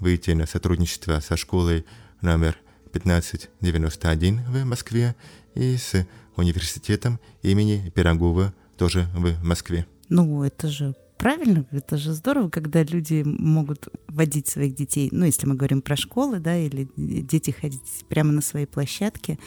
выйти 0.00 0.32
на 0.32 0.46
сотрудничество 0.46 1.20
со 1.20 1.36
школой 1.36 1.84
номер 2.20 2.56
1591 2.86 4.40
в 4.44 4.64
Москве 4.64 5.14
и 5.54 5.76
с 5.76 6.06
университетом 6.36 7.20
имени 7.42 7.92
Пирогова 7.94 8.52
тоже 8.76 9.06
в 9.14 9.44
Москве. 9.44 9.86
Ну, 10.08 10.42
это 10.42 10.66
же 10.66 10.96
правильно, 11.16 11.64
это 11.70 11.96
же 11.96 12.12
здорово, 12.12 12.50
когда 12.50 12.82
люди 12.82 13.22
могут 13.24 13.86
водить 14.08 14.48
своих 14.48 14.74
детей, 14.74 15.08
ну, 15.12 15.24
если 15.24 15.46
мы 15.46 15.54
говорим 15.54 15.80
про 15.80 15.94
школы, 15.94 16.40
да, 16.40 16.58
или 16.58 16.88
дети 16.96 17.52
ходить 17.52 18.04
прямо 18.08 18.32
на 18.32 18.42
своей 18.42 18.66
площадке, 18.66 19.38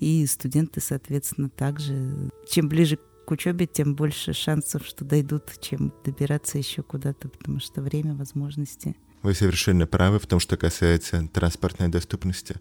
и 0.00 0.26
студенты, 0.26 0.80
соответственно, 0.80 1.48
также. 1.48 2.30
Чем 2.48 2.68
ближе 2.68 2.98
к 3.26 3.30
учебе, 3.30 3.66
тем 3.66 3.94
больше 3.94 4.32
шансов, 4.32 4.86
что 4.86 5.04
дойдут, 5.04 5.44
чем 5.60 5.92
добираться 6.04 6.58
еще 6.58 6.82
куда-то, 6.82 7.28
потому 7.28 7.60
что 7.60 7.80
время, 7.80 8.14
возможности. 8.14 8.96
Вы 9.22 9.34
совершенно 9.34 9.86
правы 9.86 10.18
в 10.18 10.26
том, 10.26 10.40
что 10.40 10.56
касается 10.56 11.28
транспортной 11.28 11.88
доступности. 11.88 12.56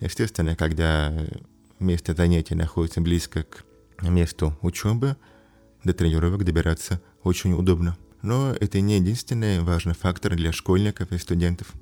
Естественно, 0.00 0.56
когда 0.56 1.12
место 1.78 2.14
занятия 2.14 2.54
находится 2.54 3.00
близко 3.00 3.44
к 3.44 3.64
месту 4.02 4.58
учебы, 4.60 5.16
до 5.84 5.92
тренировок 5.92 6.44
добираться 6.44 7.00
очень 7.22 7.52
удобно. 7.52 7.96
Но 8.22 8.52
это 8.58 8.80
не 8.80 8.96
единственный 8.96 9.60
важный 9.60 9.94
фактор 9.94 10.34
для 10.34 10.52
школьников 10.52 11.12
и 11.12 11.18
студентов. 11.18 11.72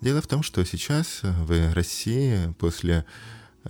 Дело 0.00 0.20
в 0.20 0.26
том, 0.26 0.42
что 0.42 0.62
сейчас 0.64 1.20
в 1.22 1.72
России 1.74 2.54
после 2.58 3.06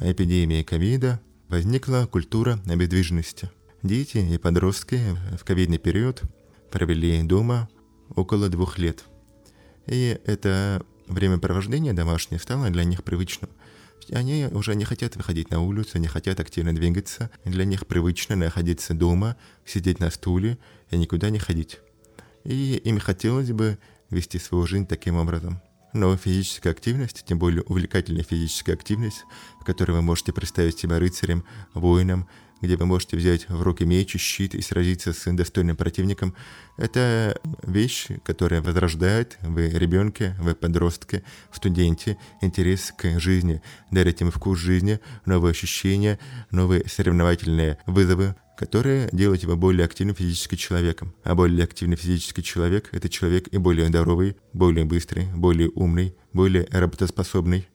эпидемии 0.01 0.63
ковида 0.63 1.21
возникла 1.49 2.07
культура 2.11 2.59
обездвиженности. 2.67 3.51
Дети 3.83 4.19
и 4.19 4.39
подростки 4.39 5.01
в 5.39 5.45
ковидный 5.45 5.79
период 5.79 6.23
провели 6.71 7.23
дома 7.23 7.69
около 8.15 8.49
двух 8.49 8.79
лет. 8.79 9.05
И 9.87 10.19
это 10.25 10.85
времяпровождение 11.07 11.93
домашнее 11.93 12.41
стало 12.41 12.71
для 12.71 12.85
них 12.85 13.05
привычным. 13.05 13.51
Они 14.11 14.47
уже 14.53 14.75
не 14.75 14.85
хотят 14.85 15.17
выходить 15.17 15.51
на 15.51 15.61
улицу, 15.61 15.99
не 15.99 16.07
хотят 16.07 16.39
активно 16.41 16.75
двигаться. 16.75 17.31
Для 17.45 17.65
них 17.65 17.87
привычно 17.87 18.37
находиться 18.37 18.95
дома, 18.95 19.37
сидеть 19.65 20.01
на 20.01 20.11
стуле 20.11 20.59
и 20.91 20.97
никуда 20.97 21.31
не 21.31 21.39
ходить. 21.39 21.79
И 22.45 22.77
им 22.85 23.01
хотелось 23.01 23.51
бы 23.51 23.79
вести 24.11 24.39
свою 24.39 24.67
жизнь 24.67 24.87
таким 24.87 25.17
образом. 25.17 25.61
Но 25.93 26.17
физическая 26.17 26.73
активность, 26.73 27.25
тем 27.27 27.39
более 27.39 27.63
увлекательная 27.63 28.23
физическая 28.23 28.77
активность, 28.77 29.25
в 29.61 29.65
которой 29.65 29.93
вы 29.93 30.03
можете 30.03 30.33
представить 30.33 30.79
себя 30.79 30.99
рыцарем, 30.99 31.45
воином, 31.75 32.29
где 32.61 32.77
вы 32.77 32.87
можете 32.87 33.17
взять 33.17 33.49
в 33.49 33.63
руки 33.63 33.85
меч 33.85 34.15
и 34.15 34.19
щит 34.19 34.55
и 34.55 34.63
сразиться 34.63 35.13
с 35.13 35.31
достойным 35.33 35.77
противником, 35.77 36.35
это 36.77 37.39
вещь, 37.63 38.09
которая 38.25 38.63
возрождает 38.63 39.39
в 39.41 39.57
ребенке, 39.59 40.37
в 40.39 40.55
подростке, 40.55 41.23
в 41.51 41.57
студенте 41.57 42.19
интерес 42.41 42.93
к 42.97 43.19
жизни, 43.21 43.63
дарит 43.91 44.21
им 44.21 44.31
вкус 44.31 44.59
жизни, 44.59 45.01
новые 45.25 45.51
ощущения, 45.53 46.19
новые 46.51 46.87
соревновательные 46.89 47.79
вызовы, 47.87 48.35
которые 48.57 49.09
делают 49.13 49.43
его 49.43 49.55
более 49.57 49.85
активным 49.85 50.17
физическим 50.17 50.57
человеком. 50.57 51.15
А 51.25 51.35
более 51.35 51.65
активный 51.65 51.97
физический 51.97 52.43
человек– 52.43 52.89
это 52.93 53.09
человек 53.09 53.49
и 53.49 53.59
более 53.59 53.87
здоровый, 53.89 54.37
более 54.53 54.85
быстрый, 54.85 55.27
более 55.35 55.71
умный, 55.75 56.17
более 56.33 56.67
работоспособный. 56.71 57.69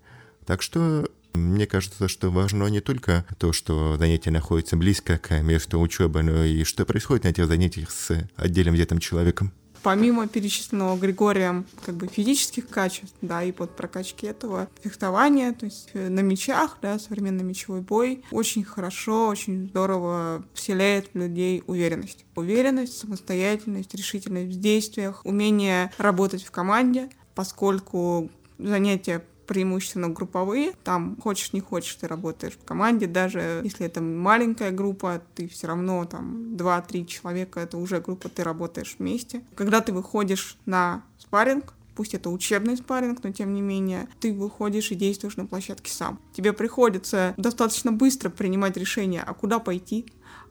Так 0.46 0.62
что 0.64 1.08
мне 1.34 1.66
кажется, 1.66 2.08
что 2.08 2.30
важно 2.30 2.68
не 2.68 2.82
только 2.82 3.26
то, 3.38 3.54
что 3.54 3.98
занятие 3.98 4.32
находится 4.32 4.76
близко 4.76 5.18
к 5.18 5.42
месту 5.42 5.80
учебы, 5.80 6.24
но 6.24 6.44
и 6.44 6.64
что 6.64 6.86
происходит 6.86 7.24
на 7.24 7.30
этих 7.30 7.48
занятиях 7.48 7.92
с 7.92 8.28
отдельным 8.36 8.76
взятым 8.76 9.00
человеком. 9.00 9.52
Помимо 9.84 10.28
перечисленного 10.28 10.96
Григорием 10.96 11.66
как 11.84 11.96
бы 11.96 12.08
физических 12.08 12.68
качеств, 12.68 13.16
да, 13.22 13.44
и 13.44 13.52
под 13.52 13.76
прокачки 13.76 14.28
этого 14.28 14.70
фехтования, 14.84 15.54
то 15.54 15.66
есть 15.66 15.90
э, 15.94 16.08
на 16.08 16.20
мечах, 16.20 16.78
да, 16.84 17.00
современный 17.00 17.44
мечевой 17.44 17.82
бой, 17.82 18.24
очень 18.30 18.64
хорошо, 18.64 19.28
очень 19.28 19.70
здорово 19.70 20.46
вселяет 20.54 21.10
в 21.14 21.18
людей 21.18 21.64
уверенность. 21.66 22.26
Уверенность, 22.36 22.98
самостоятельность, 23.00 23.96
решительность 23.96 24.56
в 24.56 24.60
действиях, 24.60 25.26
умение 25.26 25.92
работать 25.98 26.44
в 26.44 26.52
команде, 26.52 27.10
поскольку 27.34 28.30
занятия 28.60 29.24
преимущественно 29.52 30.08
групповые. 30.08 30.72
Там 30.86 31.18
хочешь 31.22 31.52
не 31.52 31.60
хочешь, 31.60 31.94
ты 31.96 32.08
работаешь 32.08 32.54
в 32.54 32.64
команде, 32.64 33.06
даже 33.06 33.60
если 33.66 33.86
это 33.86 34.00
маленькая 34.00 34.72
группа, 34.72 35.22
ты 35.36 35.50
все 35.50 35.68
равно 35.68 36.06
там 36.06 36.56
2-3 36.56 37.06
человека, 37.06 37.60
это 37.60 37.78
уже 37.78 38.00
группа, 38.00 38.30
ты 38.30 38.46
работаешь 38.46 38.96
вместе. 38.98 39.44
Когда 39.56 39.82
ты 39.82 39.92
выходишь 39.92 40.56
на 40.66 41.04
спарринг, 41.18 41.74
пусть 41.98 42.14
это 42.14 42.30
учебный 42.30 42.78
спарринг, 42.78 43.26
но 43.26 43.32
тем 43.34 43.54
не 43.54 43.60
менее, 43.60 44.08
ты 44.22 44.34
выходишь 44.34 44.90
и 44.92 44.96
действуешь 44.96 45.36
на 45.36 45.46
площадке 45.46 45.92
сам. 45.92 46.18
Тебе 46.32 46.54
приходится 46.54 47.34
достаточно 47.36 47.92
быстро 47.92 48.30
принимать 48.30 48.78
решение, 48.78 49.22
а 49.22 49.34
куда 49.34 49.60
пойти, 49.60 50.06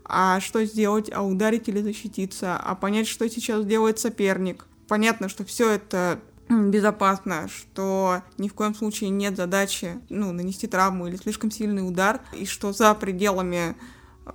а 0.05 0.41
что 0.41 0.63
сделать, 0.67 1.11
а 1.11 1.25
ударить 1.25 1.69
или 1.71 1.81
защититься, 1.81 2.59
а 2.59 2.75
понять, 2.75 3.09
что 3.09 3.27
сейчас 3.31 3.65
делает 3.65 3.99
соперник. 3.99 4.67
Понятно, 4.89 5.31
что 5.31 5.43
все 5.47 5.71
это 5.71 6.21
безопасно, 6.51 7.49
что 7.49 8.23
ни 8.39 8.49
в 8.49 8.55
коем 8.55 8.75
случае 8.75 9.11
нет 9.11 9.37
задачи 9.37 10.01
ну, 10.09 10.33
нанести 10.33 10.67
травму 10.67 11.07
или 11.07 11.17
слишком 11.17 11.51
сильный 11.51 11.87
удар, 11.87 12.21
и 12.33 12.45
что 12.45 12.73
за 12.73 12.95
пределами 12.95 13.77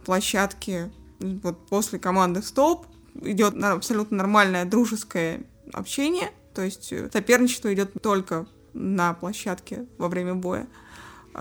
площадки 0.05 0.91
вот 1.19 1.67
после 1.67 1.99
команды 1.99 2.41
стоп 2.41 2.87
идет 3.21 3.61
абсолютно 3.63 4.17
нормальное 4.17 4.65
дружеское 4.65 5.43
общение, 5.73 6.31
то 6.53 6.61
есть 6.61 6.93
соперничество 7.11 7.73
идет 7.73 7.91
только 8.01 8.45
на 8.73 9.13
площадке 9.13 9.85
во 9.97 10.07
время 10.07 10.35
боя. 10.35 10.67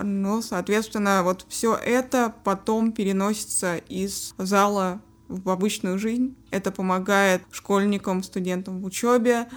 Но, 0.01 0.41
соответственно, 0.41 1.21
вот 1.23 1.45
все 1.47 1.75
это 1.75 2.33
потом 2.43 2.91
переносится 2.91 3.77
из 3.77 4.33
зала 4.37 5.01
в 5.27 5.49
обычную 5.49 5.97
жизнь. 5.97 6.35
Это 6.51 6.71
помогает 6.71 7.41
школьникам, 7.51 8.23
студентам 8.23 8.81
в 8.81 8.85
учебе. 8.85 9.47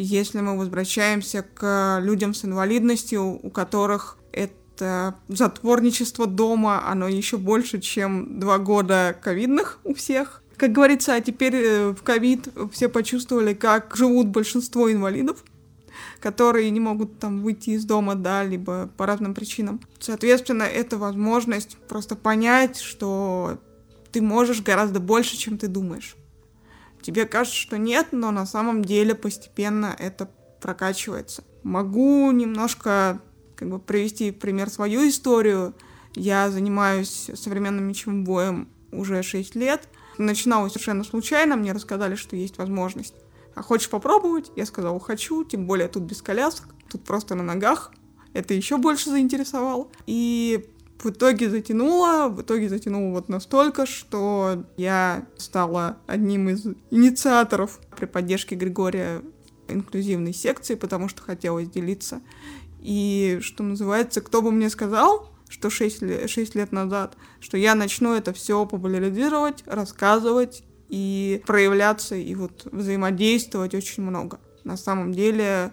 Если 0.00 0.40
мы 0.40 0.56
возвращаемся 0.56 1.42
к 1.42 1.98
людям 2.00 2.32
с 2.32 2.44
инвалидностью, 2.44 3.44
у 3.44 3.50
которых 3.50 4.16
это 4.32 5.16
затворничество 5.26 6.28
дома, 6.28 6.88
оно 6.88 7.08
еще 7.08 7.36
больше, 7.36 7.80
чем 7.80 8.38
два 8.38 8.58
года 8.58 9.16
ковидных 9.20 9.80
у 9.82 9.94
всех. 9.94 10.44
Как 10.56 10.70
говорится, 10.70 11.14
а 11.14 11.20
теперь 11.20 11.56
э, 11.56 11.90
в 11.90 12.04
ковид 12.04 12.48
все 12.72 12.88
почувствовали, 12.88 13.54
как 13.54 13.96
живут 13.96 14.28
большинство 14.28 14.90
инвалидов 14.90 15.44
которые 16.20 16.70
не 16.70 16.80
могут 16.80 17.18
там 17.18 17.42
выйти 17.42 17.70
из 17.70 17.84
дома, 17.84 18.14
да, 18.14 18.42
либо 18.44 18.88
по 18.96 19.06
разным 19.06 19.34
причинам. 19.34 19.80
Соответственно, 19.98 20.64
это 20.64 20.96
возможность 20.96 21.76
просто 21.88 22.16
понять, 22.16 22.78
что 22.78 23.58
ты 24.10 24.20
можешь 24.20 24.62
гораздо 24.62 25.00
больше, 25.00 25.36
чем 25.36 25.58
ты 25.58 25.68
думаешь. 25.68 26.16
Тебе 27.08 27.24
кажется, 27.24 27.58
что 27.58 27.78
нет, 27.78 28.08
но 28.12 28.30
на 28.32 28.44
самом 28.44 28.84
деле 28.84 29.14
постепенно 29.14 29.96
это 29.98 30.28
прокачивается. 30.60 31.42
Могу 31.62 32.30
немножко 32.32 33.22
как 33.56 33.70
бы 33.70 33.78
привести 33.78 34.30
пример 34.30 34.68
свою 34.68 35.08
историю. 35.08 35.74
Я 36.14 36.50
занимаюсь 36.50 37.30
современным 37.32 37.88
мечевым 37.88 38.24
боем 38.24 38.68
уже 38.92 39.22
6 39.22 39.54
лет. 39.54 39.88
Начиналось 40.18 40.72
совершенно 40.74 41.02
случайно, 41.02 41.56
мне 41.56 41.72
рассказали, 41.72 42.14
что 42.14 42.36
есть 42.36 42.58
возможность. 42.58 43.14
А 43.54 43.62
хочешь 43.62 43.88
попробовать? 43.88 44.52
Я 44.54 44.66
сказала, 44.66 45.00
хочу, 45.00 45.44
тем 45.44 45.66
более 45.66 45.88
тут 45.88 46.02
без 46.02 46.20
колясок, 46.20 46.66
тут 46.90 47.04
просто 47.04 47.34
на 47.34 47.42
ногах. 47.42 47.90
Это 48.34 48.52
еще 48.52 48.76
больше 48.76 49.08
заинтересовало. 49.08 49.88
И 50.04 50.68
в 50.98 51.10
итоге 51.10 51.48
затянула, 51.48 52.28
в 52.28 52.42
итоге 52.42 52.68
затянула 52.68 53.12
вот 53.12 53.28
настолько, 53.28 53.86
что 53.86 54.64
я 54.76 55.26
стала 55.36 55.98
одним 56.06 56.48
из 56.48 56.66
инициаторов 56.90 57.80
при 57.96 58.06
поддержке 58.06 58.56
Григория 58.56 59.22
инклюзивной 59.68 60.32
секции, 60.32 60.74
потому 60.74 61.08
что 61.08 61.22
хотелось 61.22 61.68
делиться. 61.68 62.20
И, 62.80 63.38
что 63.42 63.62
называется, 63.62 64.20
кто 64.20 64.42
бы 64.42 64.50
мне 64.50 64.70
сказал, 64.70 65.30
что 65.48 65.70
6 65.70 66.02
лет, 66.02 66.30
6 66.30 66.54
лет 66.54 66.72
назад, 66.72 67.16
что 67.40 67.56
я 67.56 67.74
начну 67.74 68.14
это 68.14 68.32
все 68.32 68.66
популяризировать, 68.66 69.62
рассказывать 69.66 70.64
и 70.88 71.42
проявляться, 71.46 72.16
и 72.16 72.34
вот 72.34 72.66
взаимодействовать 72.70 73.74
очень 73.74 74.02
много. 74.02 74.40
На 74.64 74.76
самом 74.76 75.12
деле 75.12 75.72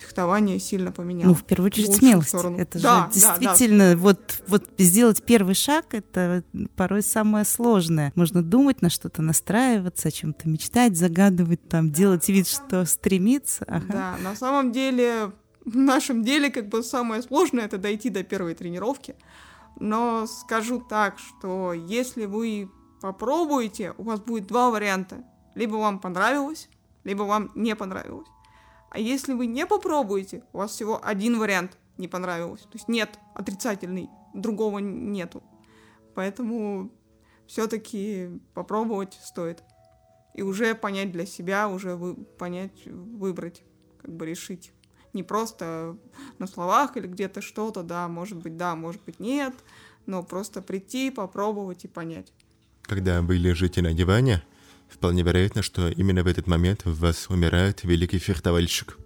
фехтование 0.00 0.58
сильно 0.58 0.92
поменяло. 0.92 1.28
Ну, 1.28 1.34
в 1.34 1.44
первую 1.44 1.66
очередь, 1.66 1.94
смелость. 1.94 2.28
Сторону. 2.30 2.58
Это 2.58 2.80
да, 2.80 3.06
же 3.06 3.14
действительно, 3.14 3.94
да. 3.94 3.96
Вот, 3.96 4.42
вот 4.46 4.68
сделать 4.78 5.22
первый 5.22 5.54
шаг, 5.54 5.94
это 5.94 6.42
порой 6.76 7.02
самое 7.02 7.44
сложное. 7.44 8.12
Можно 8.14 8.42
думать, 8.42 8.82
на 8.82 8.90
что-то 8.90 9.22
настраиваться, 9.22 10.08
о 10.08 10.10
чем-то 10.10 10.48
мечтать, 10.48 10.96
загадывать, 10.96 11.68
там, 11.68 11.90
делать 11.90 12.28
вид, 12.28 12.48
что 12.48 12.84
стремиться. 12.84 13.64
Ага. 13.68 13.86
Да, 13.88 14.16
на 14.22 14.34
самом 14.34 14.72
деле, 14.72 15.32
в 15.64 15.76
нашем 15.76 16.24
деле, 16.24 16.50
как 16.50 16.68
бы 16.68 16.82
самое 16.82 17.22
сложное, 17.22 17.64
это 17.64 17.78
дойти 17.78 18.10
до 18.10 18.22
первой 18.22 18.54
тренировки. 18.54 19.14
Но 19.78 20.26
скажу 20.26 20.80
так, 20.80 21.18
что 21.18 21.72
если 21.72 22.26
вы 22.26 22.70
попробуйте, 23.00 23.94
у 23.98 24.04
вас 24.04 24.20
будет 24.20 24.46
два 24.46 24.70
варианта. 24.70 25.24
Либо 25.54 25.76
вам 25.76 25.98
понравилось, 25.98 26.68
либо 27.04 27.22
вам 27.22 27.50
не 27.54 27.74
понравилось. 27.74 28.28
А 28.90 28.98
если 28.98 29.32
вы 29.32 29.46
не 29.46 29.66
попробуете, 29.66 30.42
у 30.52 30.58
вас 30.58 30.72
всего 30.72 31.00
один 31.02 31.38
вариант 31.38 31.78
не 31.96 32.08
понравилось. 32.08 32.62
То 32.62 32.74
есть 32.74 32.88
нет 32.88 33.18
отрицательный, 33.34 34.10
другого 34.34 34.78
нету. 34.78 35.42
Поэтому 36.14 36.90
все-таки 37.46 38.40
попробовать 38.52 39.18
стоит. 39.22 39.62
И 40.34 40.42
уже 40.42 40.74
понять 40.74 41.12
для 41.12 41.24
себя, 41.24 41.68
уже 41.68 41.94
вы, 41.94 42.14
понять, 42.14 42.86
выбрать, 42.86 43.62
как 44.00 44.12
бы 44.12 44.26
решить. 44.26 44.72
Не 45.12 45.22
просто 45.22 45.96
на 46.38 46.46
словах 46.46 46.96
или 46.96 47.06
где-то 47.06 47.42
что-то, 47.42 47.82
да, 47.82 48.08
может 48.08 48.38
быть, 48.38 48.56
да, 48.56 48.76
может 48.76 49.02
быть, 49.04 49.18
нет, 49.18 49.54
но 50.06 50.22
просто 50.22 50.62
прийти, 50.62 51.10
попробовать 51.10 51.84
и 51.84 51.88
понять. 51.88 52.32
Когда 52.82 53.22
вы 53.22 53.36
лежите 53.36 53.82
на 53.82 53.92
диване, 53.92 54.42
вполне 54.90 55.22
вероятно, 55.22 55.62
что 55.62 55.88
именно 55.88 56.22
в 56.22 56.26
этот 56.26 56.46
момент 56.46 56.84
в 56.84 56.98
вас 56.98 57.28
умирает 57.28 57.84
великий 57.84 58.18
фехтовальщик. 58.18 58.98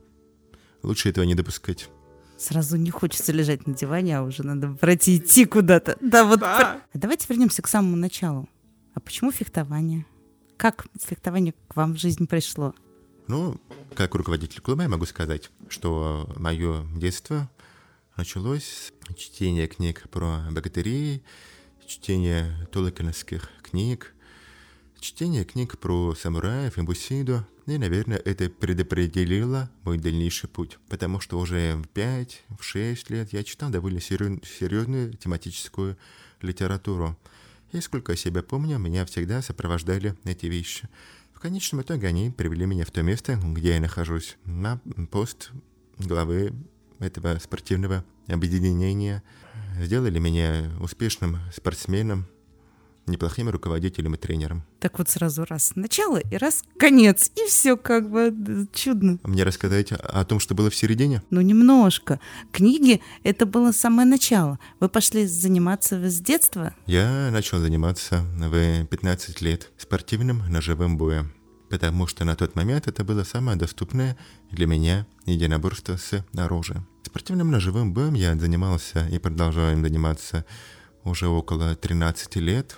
Лучше 0.83 1.09
этого 1.09 1.25
не 1.25 1.35
допускать. 1.35 1.89
Сразу 2.37 2.77
не 2.77 2.91
хочется 2.91 3.33
лежать 3.33 3.67
на 3.67 3.75
диване, 3.75 4.19
а 4.19 4.23
уже 4.23 4.43
надо 4.43 4.75
пройти 4.75 5.17
идти 5.17 5.45
куда-то. 5.45 5.97
Да, 6.01 6.25
вот. 6.25 6.41
Да. 6.41 6.83
А 6.93 6.99
давайте 6.99 7.27
вернемся 7.29 7.63
к 7.63 7.69
самому 7.69 7.97
началу. 7.97 8.49
А 8.95 9.01
почему 9.01 9.31
фехтование? 9.31 10.05
Как 10.57 10.87
фехтование 11.01 11.55
к 11.69 11.77
вам 11.77 11.95
в 11.95 11.99
жизнь 11.99 12.27
пришло? 12.27 12.75
Ну, 13.27 13.61
как 13.95 14.15
руководитель 14.15 14.61
клуба 14.61 14.83
я 14.83 14.89
могу 14.89 15.07
сказать, 15.07 15.51
что 15.69 16.31
мое 16.37 16.85
детство 16.97 17.49
началось 18.17 18.65
с 18.65 19.15
чтения 19.17 19.67
книг 19.67 20.09
про 20.11 20.41
богатырей, 20.51 21.25
чтение 21.87 22.69
толкиновских 22.73 23.49
книг, 23.63 24.14
чтение 25.05 25.45
книг 25.45 25.79
про 25.79 26.15
самураев 26.15 26.79
и 26.79 26.83
Бусиду, 26.83 27.47
и, 27.67 27.77
наверное, 27.77 28.17
это 28.17 28.49
предопределило 28.49 29.71
мой 29.83 29.99
дальнейший 29.99 30.49
путь, 30.49 30.79
потому 30.89 31.21
что 31.21 31.39
уже 31.39 31.77
в 31.77 31.87
5-6 31.95 33.13
лет 33.13 33.33
я 33.35 33.45
читал 33.45 33.69
довольно 33.69 34.01
серьезную 34.01 35.13
тематическую 35.13 35.99
литературу. 36.41 37.19
И 37.73 37.81
сколько 37.83 38.13
я 38.13 38.17
себя 38.17 38.43
помню, 38.43 38.79
меня 38.79 39.05
всегда 39.05 39.43
сопровождали 39.43 40.15
эти 40.25 40.47
вещи. 40.47 40.89
В 41.35 41.41
конечном 41.41 41.83
итоге 41.83 42.07
они 42.07 42.31
привели 42.31 42.65
меня 42.65 42.87
в 42.87 42.91
то 42.91 43.03
место, 43.03 43.39
где 43.43 43.75
я 43.75 43.81
нахожусь, 43.81 44.39
на 44.47 44.81
пост 45.11 45.51
главы 45.99 46.55
этого 46.99 47.39
спортивного 47.41 48.07
объединения, 48.27 49.23
сделали 49.79 50.19
меня 50.19 50.71
успешным 50.81 51.41
спортсменом, 51.55 52.27
неплохим 53.07 53.49
руководителем 53.49 54.15
и 54.15 54.19
тренером. 54.19 54.65
Так 54.81 54.99
вот 54.99 55.09
сразу 55.09 55.45
раз 55.45 55.73
начало 55.75 56.19
и 56.19 56.37
раз 56.37 56.65
конец, 56.79 57.31
и 57.37 57.49
все 57.49 57.77
как 57.77 58.11
бы 58.11 58.67
чудно. 58.73 59.19
А 59.23 59.29
мне 59.29 59.45
рассказать 59.45 59.93
о 59.93 60.25
том, 60.25 60.41
что 60.41 60.55
было 60.55 60.71
в 60.71 60.75
середине? 60.75 61.23
Ну, 61.31 61.41
немножко. 61.41 62.21
Книги— 62.53 63.01
это 63.23 63.47
было 63.47 63.73
самое 63.73 64.09
начало. 64.09 64.59
Вы 64.81 64.89
пошли 64.89 65.27
заниматься 65.27 65.99
с 66.09 66.21
детства? 66.21 66.75
Я 66.87 67.31
начал 67.31 67.59
заниматься 67.59 68.25
в 68.37 68.87
15 68.87 69.41
лет 69.41 69.71
спортивным 69.79 70.43
ножевым 70.49 70.97
боем 70.97 71.33
потому 71.75 72.07
что 72.07 72.25
на 72.25 72.37
тот 72.37 72.55
момент 72.55 72.87
это 72.87 73.03
было 73.03 73.25
самое 73.25 73.59
доступное 73.59 74.17
для 74.53 74.67
меня 74.67 75.07
единоборство 75.27 75.97
с 75.97 76.25
оружием. 76.37 76.87
Спортивным 77.03 77.51
ножевым 77.51 77.93
боем 77.93 78.15
я 78.15 78.37
занимался 78.37 79.09
и 79.09 79.19
продолжаю 79.19 79.73
им 79.73 79.83
заниматься 79.83 80.45
уже 81.03 81.27
около 81.27 81.75
13 81.75 82.37
лет. 82.37 82.77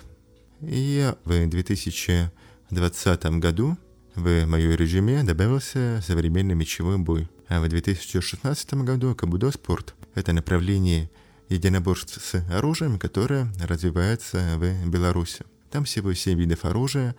И 0.61 1.13
в 1.23 1.47
2020 1.47 3.25
году 3.39 3.77
в 4.15 4.45
мое 4.45 4.75
резюме 4.75 5.23
добавился 5.23 6.01
современный 6.05 6.55
мечевой 6.55 6.97
бой. 6.97 7.29
А 7.47 7.61
в 7.61 7.69
2016 7.69 8.73
году 8.75 9.15
кабудо 9.15 9.51
спорт– 9.51 9.95
это 10.15 10.33
направление 10.33 11.09
единоборств 11.49 12.19
с 12.21 12.43
оружием, 12.51 12.99
которое 12.99 13.51
развивается 13.61 14.57
в 14.57 14.89
Беларуси. 14.89 15.45
Там 15.69 15.85
всего 15.85 16.13
7 16.13 16.37
видов 16.37 16.65
оружия. 16.65 17.15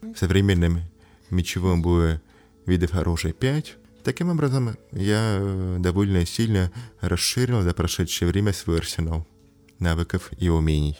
В 0.00 0.16
современном 0.16 0.82
мечевом 1.30 1.82
бою 1.82 2.20
видов 2.64 2.94
оружия 2.94 3.32
5. 3.32 3.76
Таким 4.04 4.30
образом, 4.30 4.76
я 4.92 5.38
э, 5.40 5.76
довольно 5.80 6.24
сильно 6.24 6.70
расширил 7.00 7.62
за 7.62 7.74
прошедшее 7.74 8.28
время 8.28 8.52
свой 8.52 8.78
арсенал 8.78 9.26
навыков 9.80 10.30
и 10.38 10.48
умений. 10.48 10.96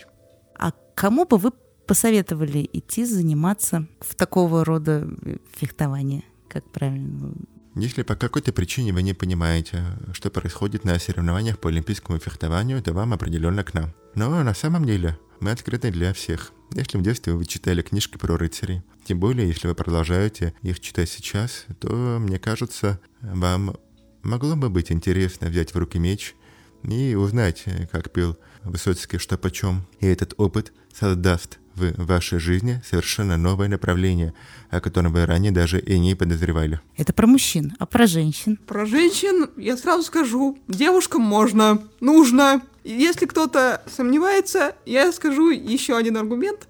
А 0.59 0.73
кому 0.95 1.25
бы 1.25 1.39
вы 1.39 1.53
посоветовали 1.87 2.69
идти 2.73 3.05
заниматься 3.05 3.87
в 4.01 4.15
такого 4.15 4.65
рода 4.65 5.09
э, 5.23 5.37
фехтование? 5.55 6.23
Как 6.49 6.69
правильно? 6.71 7.33
Если 7.75 8.03
по 8.03 8.17
какой-то 8.17 8.53
причине 8.53 8.93
вы 8.93 9.03
не 9.03 9.13
понимаете, 9.13 9.85
что 10.13 10.31
происходит 10.31 10.85
на 10.85 10.99
соревнованиях 10.99 11.59
по 11.59 11.69
олимпийскому 11.69 12.19
фехтованию, 12.19 12.83
то 12.83 12.95
вам 12.95 13.13
определенно 13.13 13.65
к 13.65 13.75
нам. 13.75 13.93
Но 14.15 14.43
на 14.43 14.55
самом 14.55 14.87
деле 14.87 15.19
мы 15.41 15.51
открыты 15.51 15.91
для 15.91 16.15
всех. 16.15 16.53
Если 16.75 16.97
в 16.97 17.03
детстве 17.03 17.35
вы 17.35 17.45
читали 17.45 17.83
книжки 17.83 18.17
про 18.17 18.37
рыцарей, 18.37 18.83
тем 19.05 19.21
более, 19.21 19.47
если 19.47 19.69
вы 19.69 19.75
продолжаете 19.75 20.55
их 20.63 20.81
читать 20.81 21.11
сейчас, 21.11 21.67
то, 21.79 22.19
мне 22.19 22.39
кажется, 22.39 22.99
вам 23.21 23.77
могло 24.23 24.57
бы 24.57 24.71
быть 24.71 24.91
интересно 24.91 25.49
взять 25.49 25.75
в 25.75 25.79
руки 25.79 25.99
меч 25.99 26.35
и 26.83 27.15
узнать, 27.15 27.65
как 27.93 28.11
пил 28.11 28.37
Высоцкий 28.65 29.19
что 29.19 29.39
почем. 29.39 29.87
И 30.01 30.07
этот 30.07 30.35
опыт 30.39 30.73
создаст 30.93 31.59
в 31.77 32.07
вашей 32.07 32.39
жизни 32.39 32.83
совершенно 32.89 33.37
новое 33.37 33.69
направление, 33.69 34.35
о 34.71 34.81
котором 34.81 35.13
вы 35.13 35.27
ранее 35.27 35.53
даже 35.53 35.79
и 35.79 35.99
не 35.99 36.15
подозревали. 36.15 36.81
Это 36.97 37.13
про 37.13 37.27
мужчин, 37.27 37.75
а 37.79 37.87
про 37.87 38.07
женщин? 38.07 38.59
Про 38.67 38.87
женщин 38.87 39.51
я 39.57 39.77
сразу 39.77 40.03
скажу, 40.03 40.59
девушкам 40.69 41.23
можно, 41.23 41.83
нужно, 42.01 42.63
Если 42.85 43.27
кто-то 43.27 43.83
сомневается, 43.91 44.77
я 44.87 45.11
скажу 45.13 45.51
еще 45.51 45.97
один 45.97 46.17
аргумент. 46.17 46.69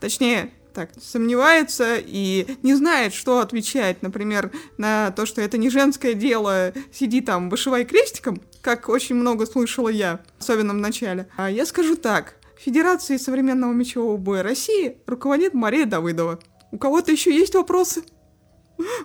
Точнее, 0.00 0.50
так 0.72 0.90
сомневается 0.98 1.96
и 1.98 2.56
не 2.62 2.74
знает, 2.74 3.12
что 3.12 3.40
отвечать, 3.40 4.00
например, 4.00 4.50
на 4.78 5.10
то, 5.10 5.26
что 5.26 5.42
это 5.42 5.58
не 5.58 5.68
женское 5.70 6.14
дело, 6.14 6.72
сиди 6.92 7.20
там, 7.20 7.50
вышивай 7.50 7.84
крестиком, 7.84 8.40
как 8.62 8.88
очень 8.88 9.16
много 9.16 9.44
слышала 9.44 9.88
я, 9.88 10.20
особенно 10.38 10.72
в 10.72 10.78
начале. 10.78 11.28
А 11.36 11.50
я 11.50 11.66
скажу 11.66 11.96
так. 11.96 12.37
Федерацией 12.58 13.18
современного 13.18 13.72
мечевого 13.72 14.16
боя 14.16 14.42
России 14.42 14.98
руководит 15.06 15.54
Мария 15.54 15.86
Давыдова. 15.86 16.40
У 16.72 16.78
кого-то 16.78 17.12
еще 17.12 17.34
есть 17.34 17.54
вопросы? 17.54 18.02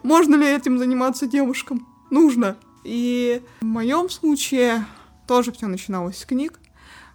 Можно 0.02 0.36
ли 0.36 0.48
этим 0.48 0.80
заниматься 0.80 1.28
девушкам? 1.28 1.88
Нужно. 2.10 2.58
И 2.84 3.42
в 3.62 3.66
моем 3.66 4.10
случае 4.10 4.86
тоже 5.28 5.52
все 5.52 5.68
начиналось 5.68 6.18
с 6.18 6.26
книг. 6.26 6.60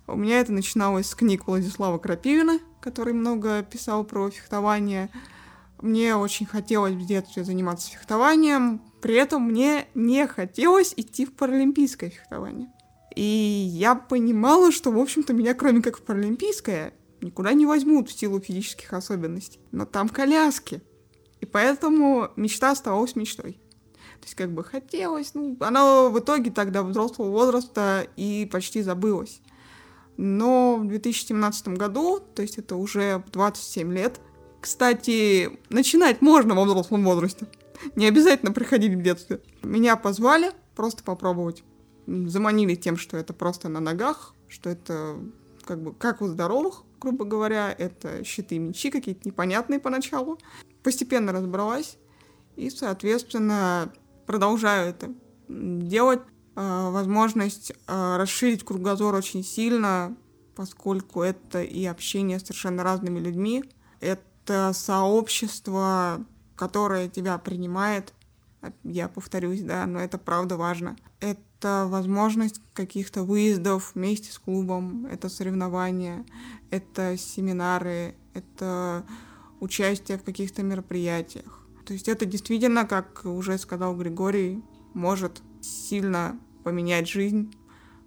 У 0.07 0.17
меня 0.17 0.41
это 0.41 0.53
начиналось 0.53 1.09
с 1.09 1.15
книг 1.15 1.47
Владислава 1.47 1.99
Крапивина, 1.99 2.61
который 2.81 3.13
много 3.13 3.63
писал 3.63 4.05
про 4.05 4.31
фехтование. 4.31 5.11
Мне 5.83 6.17
очень 6.17 6.47
хотелось 6.47 6.95
в 6.95 7.05
детстве 7.05 7.45
заниматься 7.45 7.91
фехтованием, 7.91 8.81
при 9.03 9.15
этом 9.15 9.43
мне 9.43 9.87
не 9.95 10.27
хотелось 10.27 10.95
идти 10.97 11.27
в 11.27 11.35
паралимпийское 11.35 12.11
фехтование. 12.11 12.73
И 13.15 13.23
я 13.23 13.95
понимала, 13.95 14.71
что, 14.71 14.91
в 14.91 14.99
общем-то, 14.99 15.33
меня, 15.33 15.55
кроме 15.55 15.83
как 15.83 15.99
в 15.99 16.03
паралимпийское, 16.03 16.93
никуда 17.21 17.53
не 17.53 17.67
возьмут 17.67 18.09
в 18.09 18.19
силу 18.19 18.41
физических 18.41 18.93
особенностей. 18.93 19.61
Но 19.73 19.87
там 19.87 20.09
коляски. 20.09 20.83
И 21.41 21.47
поэтому 21.47 22.31
мечта 22.37 22.71
оставалась 22.71 23.17
мечтой. 23.17 23.53
То 24.21 24.25
есть 24.25 24.35
как 24.35 24.53
бы 24.53 24.65
хотелось, 24.65 25.35
ну, 25.35 25.57
она 25.61 26.09
в 26.09 26.19
итоге 26.19 26.51
тогда 26.51 26.83
взрослого 26.83 27.31
возраста 27.31 28.07
и 28.17 28.49
почти 28.51 28.83
забылась. 28.83 29.41
Но 30.17 30.77
в 30.77 30.89
2017 30.89 31.69
году, 31.69 32.19
то 32.19 32.43
есть 32.43 32.59
это 32.59 32.75
уже 32.75 33.23
27 33.33 33.93
лет, 33.93 34.21
кстати, 34.61 35.61
начинать 35.71 36.21
можно 36.21 36.57
во 36.57 36.65
взрослом 36.65 37.05
возрасте. 37.05 37.47
Не 37.95 38.07
обязательно 38.07 38.51
приходить 38.51 38.95
в 38.95 39.03
детстве. 39.03 39.41
Меня 39.63 39.95
позвали 39.95 40.51
просто 40.75 41.05
попробовать. 41.05 41.63
Заманили 42.09 42.75
тем, 42.75 42.97
что 42.97 43.17
это 43.17 43.35
просто 43.35 43.69
на 43.69 43.81
ногах, 43.81 44.35
что 44.49 44.71
это 44.71 45.19
как 45.65 45.83
бы 45.83 45.93
как 45.93 46.23
у 46.23 46.27
здоровых, 46.27 46.85
грубо 46.99 47.27
говоря, 47.27 47.75
это 47.77 48.25
щиты 48.25 48.57
и 48.57 48.59
мечи 48.59 48.91
какие-то 48.91 49.29
непонятные 49.29 49.79
поначалу. 49.79 50.39
Постепенно 50.83 51.33
разобралась 51.33 51.99
и, 52.57 52.71
соответственно, 52.71 53.93
продолжаю 54.27 54.91
это 54.91 55.13
делать. 55.49 56.21
А, 56.57 56.91
возможность 56.91 57.73
а, 57.87 58.19
расширить 58.19 58.65
кругозор 58.65 59.15
очень 59.15 59.45
сильно, 59.45 60.17
поскольку 60.57 61.23
это 61.23 61.63
и 61.63 61.85
общение 61.85 62.39
с 62.41 62.43
совершенно 62.43 62.83
разными 62.83 63.21
людьми, 63.21 63.63
это 64.01 64.73
сообщество, 64.75 66.25
которое 66.57 67.09
тебя 67.09 67.39
принимает, 67.39 68.13
я 68.85 69.09
повторюсь, 69.09 69.63
да, 69.63 69.87
но 69.87 70.01
это 70.01 70.19
правда 70.19 70.57
важно. 70.57 70.97
Это 71.21 71.87
возможность 71.89 72.61
каких-то 72.73 73.23
выездов 73.23 73.93
вместе 73.95 74.33
с 74.33 74.39
клубом, 74.39 75.07
это 75.07 75.29
соревнования, 75.29 76.25
это 76.71 77.17
семинары, 77.17 78.15
это 78.35 79.05
участие 79.61 80.19
в 80.19 80.23
каких-то 80.25 80.63
мероприятиях. 80.63 81.67
То 81.85 81.93
есть 81.95 82.09
это 82.09 82.27
действительно, 82.27 82.85
как 82.85 83.25
уже 83.25 83.59
сказал 83.59 83.97
Григорий, 83.97 84.63
может 84.95 85.43
сильно 85.61 86.39
поменять 86.65 87.09
жизнь 87.09 87.55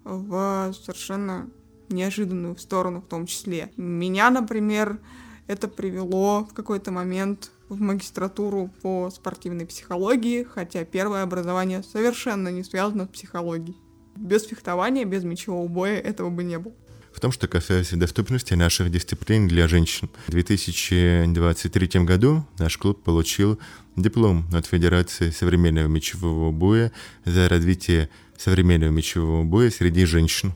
в 0.03 0.73
совершенно 0.73 1.49
неожиданную 1.89 2.57
сторону 2.57 3.01
в 3.01 3.07
том 3.07 3.25
числе. 3.25 3.71
Меня, 3.77 4.29
например, 4.29 4.99
это 5.47 5.67
привело 5.67 6.45
в 6.45 6.53
какой-то 6.53 6.91
момент 6.91 7.51
в 7.75 7.81
магистратуру 7.81 8.69
по 8.81 9.09
спортивной 9.09 9.65
психологии, 9.65 10.43
хотя 10.43 10.83
первое 10.83 11.23
образование 11.23 11.83
совершенно 11.83 12.49
не 12.49 12.63
связано 12.63 13.05
с 13.05 13.09
психологией. 13.09 13.77
Без 14.15 14.43
фехтования, 14.43 15.05
без 15.05 15.23
мечевого 15.23 15.67
боя 15.67 15.97
этого 15.97 16.29
бы 16.29 16.43
не 16.43 16.59
было 16.59 16.73
в 17.13 17.19
том, 17.19 17.31
что 17.31 17.47
касается 17.47 17.97
доступности 17.97 18.53
наших 18.53 18.89
дисциплин 18.89 19.47
для 19.47 19.67
женщин. 19.67 20.09
В 20.27 20.31
2023 20.31 22.03
году 22.05 22.45
наш 22.57 22.77
клуб 22.77 23.03
получил 23.03 23.59
диплом 23.95 24.45
от 24.53 24.65
Федерации 24.65 25.29
современного 25.29 25.87
мечевого 25.87 26.51
боя 26.51 26.91
за 27.25 27.49
развитие 27.49 28.09
современного 28.37 28.91
мечевого 28.91 29.43
боя 29.43 29.69
среди 29.69 30.05
женщин. 30.05 30.51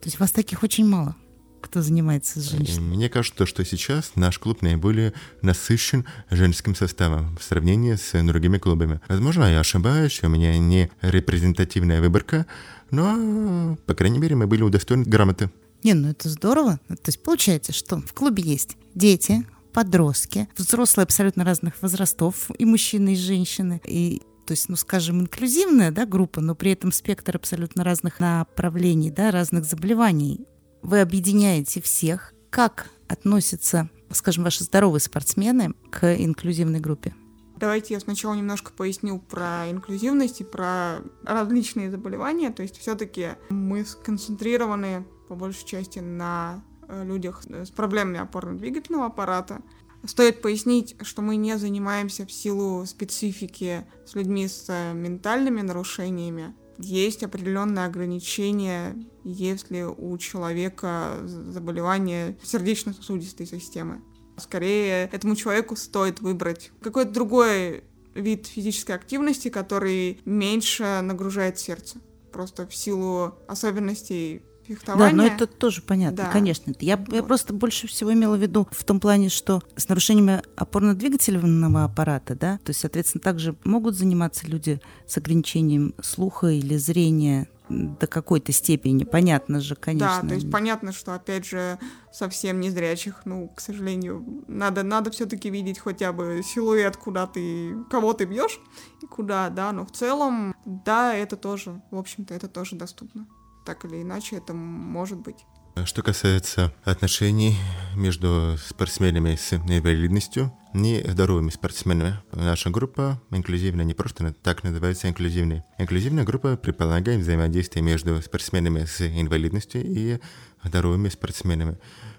То 0.00 0.06
есть 0.06 0.18
вас 0.18 0.32
таких 0.32 0.62
очень 0.62 0.86
мало? 0.86 1.14
Кто 1.60 1.82
занимается 1.82 2.40
с 2.40 2.50
женщинами? 2.50 2.96
Мне 2.96 3.08
кажется, 3.08 3.46
что 3.46 3.64
сейчас 3.64 4.12
наш 4.14 4.38
клуб 4.38 4.62
наиболее 4.62 5.12
насыщен 5.42 6.06
женским 6.30 6.74
составом 6.74 7.36
в 7.36 7.42
сравнении 7.42 7.94
с 7.94 8.12
другими 8.24 8.58
клубами. 8.58 9.00
Возможно, 9.08 9.44
я 9.44 9.60
ошибаюсь, 9.60 10.20
у 10.22 10.28
меня 10.28 10.56
не 10.58 10.90
репрезентативная 11.02 12.00
выборка, 12.00 12.46
но, 12.90 13.76
по 13.86 13.94
крайней 13.94 14.18
мере, 14.18 14.36
мы 14.36 14.46
были 14.46 14.62
удостоены 14.62 15.04
грамоты. 15.04 15.50
Не, 15.82 15.94
ну 15.94 16.08
это 16.08 16.28
здорово. 16.28 16.80
То 16.88 16.96
есть 17.06 17.22
получается, 17.22 17.72
что 17.72 18.00
в 18.00 18.12
клубе 18.12 18.42
есть 18.42 18.76
дети, 18.94 19.46
подростки, 19.72 20.48
взрослые 20.56 21.04
абсолютно 21.04 21.44
разных 21.44 21.80
возрастов, 21.82 22.50
и 22.58 22.64
мужчины, 22.64 23.12
и 23.12 23.16
женщины, 23.16 23.80
и 23.84 24.22
то 24.48 24.52
есть, 24.52 24.70
ну, 24.70 24.76
скажем, 24.76 25.20
инклюзивная 25.20 25.90
да, 25.90 26.06
группа, 26.06 26.40
но 26.40 26.54
при 26.54 26.72
этом 26.72 26.90
спектр 26.90 27.36
абсолютно 27.36 27.84
разных 27.84 28.18
направлений, 28.18 29.10
да, 29.10 29.30
разных 29.30 29.66
заболеваний. 29.66 30.46
Вы 30.82 31.00
объединяете 31.00 31.80
всех. 31.80 32.32
Как 32.50 32.90
относятся, 33.08 33.90
скажем, 34.10 34.44
ваши 34.44 34.64
здоровые 34.64 35.00
спортсмены 35.00 35.74
к 35.90 36.14
инклюзивной 36.14 36.80
группе? 36.80 37.14
Давайте 37.56 37.94
я 37.94 38.00
сначала 38.00 38.34
немножко 38.34 38.72
поясню 38.72 39.18
про 39.18 39.68
инклюзивность 39.68 40.40
и 40.40 40.44
про 40.44 41.00
различные 41.24 41.90
заболевания. 41.90 42.50
То 42.50 42.62
есть 42.62 42.78
все-таки 42.78 43.30
мы 43.50 43.84
сконцентрированы 43.84 45.04
по 45.28 45.34
большей 45.34 45.66
части 45.66 45.98
на 45.98 46.62
э, 46.86 47.04
людях 47.04 47.42
с 47.44 47.70
проблемами 47.70 48.20
опорно-двигательного 48.20 49.06
аппарата. 49.06 49.60
Стоит 50.04 50.40
пояснить, 50.40 50.94
что 51.02 51.22
мы 51.22 51.34
не 51.34 51.58
занимаемся 51.58 52.24
в 52.24 52.30
силу 52.30 52.86
специфики 52.86 53.84
с 54.06 54.14
людьми 54.14 54.46
с 54.46 54.66
э, 54.68 54.92
ментальными 54.94 55.60
нарушениями. 55.60 56.54
Есть 56.78 57.24
определенные 57.24 57.86
ограничения, 57.86 58.96
если 59.24 59.82
у 59.82 60.16
человека 60.18 61.18
заболевание 61.24 62.38
сердечно-сосудистой 62.42 63.46
системы. 63.46 64.00
Скорее, 64.36 65.08
этому 65.12 65.34
человеку 65.34 65.74
стоит 65.74 66.20
выбрать 66.20 66.70
какой-то 66.80 67.10
другой 67.10 67.82
вид 68.14 68.46
физической 68.46 68.92
активности, 68.92 69.48
который 69.48 70.20
меньше 70.24 71.00
нагружает 71.02 71.58
сердце. 71.58 71.98
Просто 72.32 72.66
в 72.66 72.74
силу 72.74 73.34
особенностей 73.48 74.42
фехтования. 74.68 75.10
Да, 75.10 75.16
но 75.16 75.26
это 75.26 75.46
тоже 75.46 75.82
понятно, 75.82 76.24
да. 76.24 76.30
конечно. 76.30 76.72
Я, 76.80 76.96
вот. 76.96 77.12
я 77.12 77.22
просто 77.22 77.52
больше 77.52 77.86
всего 77.86 78.12
имела 78.12 78.36
в 78.36 78.40
виду 78.40 78.68
в 78.70 78.84
том 78.84 79.00
плане, 79.00 79.28
что 79.28 79.62
с 79.76 79.88
нарушениями 79.88 80.42
опорно-двигательного 80.56 81.84
аппарата, 81.84 82.34
да, 82.34 82.58
то 82.58 82.70
есть, 82.70 82.80
соответственно, 82.80 83.22
также 83.22 83.56
могут 83.64 83.96
заниматься 83.96 84.46
люди 84.46 84.80
с 85.06 85.16
ограничением 85.16 85.94
слуха 86.02 86.48
или 86.48 86.76
зрения 86.76 87.48
до 87.68 88.06
какой-то 88.06 88.52
степени, 88.52 89.04
понятно 89.04 89.60
же, 89.60 89.74
конечно. 89.74 90.20
Да, 90.22 90.28
то 90.28 90.34
есть 90.34 90.50
понятно, 90.50 90.92
что, 90.92 91.14
опять 91.14 91.44
же, 91.44 91.78
совсем 92.12 92.60
незрячих, 92.60 93.22
ну, 93.24 93.48
к 93.48 93.60
сожалению, 93.60 94.44
надо, 94.48 94.82
надо 94.82 95.10
все-таки 95.10 95.50
видеть 95.50 95.78
хотя 95.78 96.12
бы 96.12 96.40
силуэт, 96.42 96.96
куда 96.96 97.26
ты, 97.26 97.76
кого 97.90 98.14
ты 98.14 98.24
бьешь 98.24 98.58
и 99.02 99.06
куда, 99.06 99.50
да, 99.50 99.72
но 99.72 99.84
в 99.84 99.92
целом, 99.92 100.54
да, 100.64 101.14
это 101.14 101.36
тоже, 101.36 101.82
в 101.90 101.98
общем-то, 101.98 102.34
это 102.34 102.48
тоже 102.48 102.76
доступно 102.76 103.26
так 103.68 103.84
или 103.84 104.00
иначе 104.00 104.36
это 104.36 104.54
может 104.54 105.18
быть. 105.18 105.44
Что 105.84 106.02
касается 106.02 106.72
отношений 106.84 107.54
между 107.94 108.56
спортсменами 108.66 109.36
с 109.36 109.52
инвалидностью 109.52 110.50
и 110.72 111.04
здоровыми 111.06 111.50
спортсменами, 111.50 112.18
наша 112.32 112.70
группа 112.70 113.20
инклюзивная 113.30 113.84
не 113.84 113.92
просто 113.92 114.32
так 114.42 114.64
называется 114.64 115.10
инклюзивной. 115.10 115.64
Инклюзивная 115.76 116.24
группа 116.24 116.56
предполагает 116.56 117.20
взаимодействие 117.20 117.84
между 117.84 118.22
спортсменами 118.22 118.86
с 118.86 119.02
инвалидностью 119.02 119.84
и 119.84 120.18
здоровыми 120.64 121.10
спортсменами. 121.10 121.76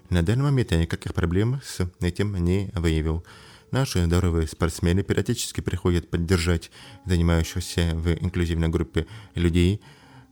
На 0.08 0.22
данный 0.22 0.44
момент 0.44 0.70
я 0.70 0.78
никаких 0.78 1.14
проблем 1.14 1.60
с 1.64 1.80
этим 2.00 2.36
не 2.36 2.70
выявил. 2.76 3.26
Наши 3.72 4.04
здоровые 4.04 4.46
спортсмены 4.46 5.02
периодически 5.02 5.62
приходят 5.62 6.08
поддержать 6.10 6.70
занимающихся 7.06 7.90
в 7.94 8.08
инклюзивной 8.22 8.68
группе 8.68 9.08
людей– 9.34 9.82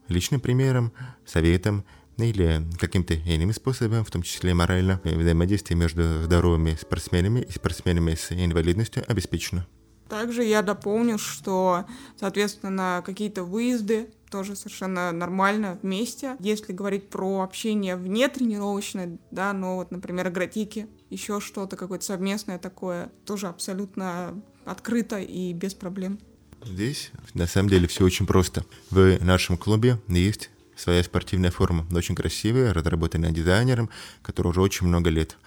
личным 0.09 0.39
примером, 0.39 0.91
советом 1.25 1.85
или 2.17 2.61
каким-то 2.77 3.15
иным 3.15 3.53
способом, 3.53 4.03
в 4.03 4.11
том 4.11 4.21
числе 4.21 4.53
морально, 4.53 4.99
взаимодействие 5.03 5.77
между 5.77 6.23
здоровыми 6.23 6.75
спортсменами 6.79 7.41
и 7.41 7.51
спортсменами 7.51 8.15
с 8.15 8.31
инвалидностью 8.31 9.03
обеспечено. 9.07 9.65
Также 10.09 10.43
я 10.43 10.63
дополню, 10.63 11.19
что, 11.19 11.85
соответственно, 12.19 13.03
какие-то 13.05 13.43
выезды 13.43 14.09
тоже 14.31 14.55
совершенно 14.55 15.11
нормально 15.11 15.79
вместе. 15.83 16.35
Если 16.39 16.73
говорить 16.73 17.09
про 17.09 17.41
общение 17.41 17.95
вне 17.95 18.27
тренировочной, 18.27 19.19
да, 19.29 19.53
но 19.53 19.75
вот, 19.75 19.91
например, 19.91 20.27
агротики, 20.27 20.87
еще 21.11 21.39
что-то, 21.39 21.75
какое-то 21.75 22.05
совместное 22.05 22.57
такое, 22.57 23.11
тоже 23.25 23.47
абсолютно 23.47 24.41
открыто 24.65 25.19
и 25.19 25.53
без 25.53 25.75
проблем. 25.75 26.19
Здесь 26.65 27.11
на 27.33 27.47
самом 27.47 27.69
деле 27.69 27.87
все 27.87 28.03
очень 28.03 28.25
просто. 28.25 28.65
В 28.89 29.23
нашем 29.23 29.57
клубе 29.57 29.99
есть 30.07 30.49
своя 30.75 31.03
спортивная 31.03 31.51
форма, 31.51 31.85
очень 31.91 32.15
красивая, 32.15 32.73
разработанная 32.73 33.31
дизайнером, 33.31 33.89
который 34.21 34.49
уже 34.49 34.61
очень 34.61 34.87
много 34.87 35.09
лет. 35.09 35.37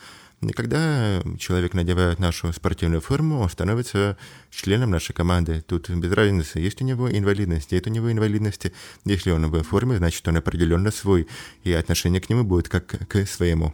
И 0.43 0.53
когда 0.53 1.23
человек 1.39 1.73
надевает 1.73 2.19
нашу 2.19 2.53
спортивную 2.53 3.01
форму, 3.01 3.39
он 3.39 3.49
становится 3.49 4.17
членом 4.51 4.91
нашей 4.91 5.13
команды. 5.13 5.63
Тут 5.67 5.89
без 5.89 6.11
разницы, 6.11 6.59
есть 6.59 6.83
у 6.83 6.85
него 6.85 7.11
инвалидность, 7.11 7.71
нет 7.71 7.87
у 7.87 7.91
него 7.91 8.11
инвалидности. 8.11 8.73
Если 9.05 9.31
он 9.31 9.47
в 9.47 9.63
форме, 9.63 9.99
значит, 9.99 10.27
он 10.27 10.37
определенно 10.37 10.91
свой, 10.91 11.29
и 11.63 11.73
отношение 11.73 12.21
к 12.21 12.29
нему 12.29 12.43
будет 12.43 12.69
как 12.69 13.09
к 13.09 13.25
своему. 13.27 13.73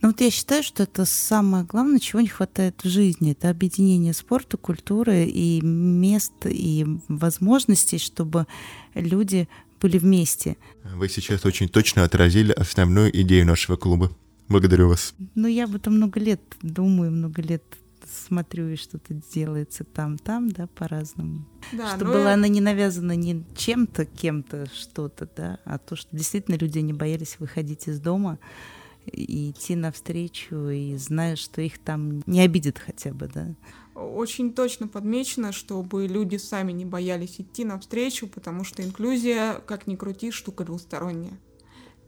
Ну 0.00 0.08
вот 0.08 0.20
я 0.20 0.30
считаю, 0.30 0.62
что 0.62 0.84
это 0.84 1.04
самое 1.04 1.64
главное, 1.64 1.98
чего 1.98 2.20
не 2.20 2.28
хватает 2.28 2.82
в 2.84 2.88
жизни. 2.88 3.32
Это 3.32 3.50
объединение 3.50 4.12
спорта, 4.14 4.56
культуры 4.56 5.24
и 5.24 5.60
мест, 5.60 6.32
и 6.44 6.86
возможностей, 7.08 7.98
чтобы 7.98 8.46
люди 8.94 9.48
были 9.80 9.98
вместе. 9.98 10.56
Вы 10.84 11.08
сейчас 11.08 11.44
очень 11.44 11.68
точно 11.68 12.04
отразили 12.04 12.52
основную 12.52 13.10
идею 13.22 13.46
нашего 13.46 13.76
клуба. 13.76 14.12
Благодарю 14.48 14.88
вас. 14.88 15.14
Ну, 15.34 15.46
я 15.48 15.64
об 15.64 15.74
этом 15.74 15.96
много 15.96 16.20
лет 16.20 16.40
думаю, 16.62 17.10
много 17.10 17.42
лет 17.42 17.62
смотрю, 18.26 18.68
и 18.68 18.76
что-то 18.76 19.14
делается 19.34 19.84
там, 19.84 20.16
там, 20.16 20.48
да, 20.48 20.66
по-разному. 20.68 21.44
Да, 21.72 21.96
Чтобы 21.96 22.12
была 22.12 22.30
я... 22.30 22.34
она 22.34 22.48
не 22.48 22.60
навязана 22.60 23.12
не 23.12 23.44
чем-то, 23.56 24.06
кем-то, 24.06 24.66
что-то, 24.74 25.28
да, 25.36 25.58
а 25.64 25.78
то, 25.78 25.96
что 25.96 26.08
действительно 26.16 26.56
люди 26.56 26.78
не 26.78 26.92
боялись 26.92 27.36
выходить 27.38 27.88
из 27.88 28.00
дома 28.00 28.38
и 29.12 29.50
идти 29.50 29.74
навстречу, 29.74 30.68
и 30.68 30.96
зная, 30.96 31.36
что 31.36 31.60
их 31.60 31.78
там 31.78 32.22
не 32.26 32.40
обидят 32.40 32.78
хотя 32.78 33.12
бы, 33.12 33.28
да. 33.32 33.54
Очень 33.94 34.52
точно 34.52 34.86
подмечено, 34.86 35.52
чтобы 35.52 36.06
люди 36.06 36.36
сами 36.36 36.72
не 36.72 36.84
боялись 36.84 37.40
идти 37.40 37.64
навстречу, 37.64 38.28
потому 38.28 38.62
что 38.62 38.82
инклюзия, 38.82 39.54
как 39.66 39.86
ни 39.86 39.96
крути, 39.96 40.30
штука 40.30 40.64
двусторонняя. 40.64 41.38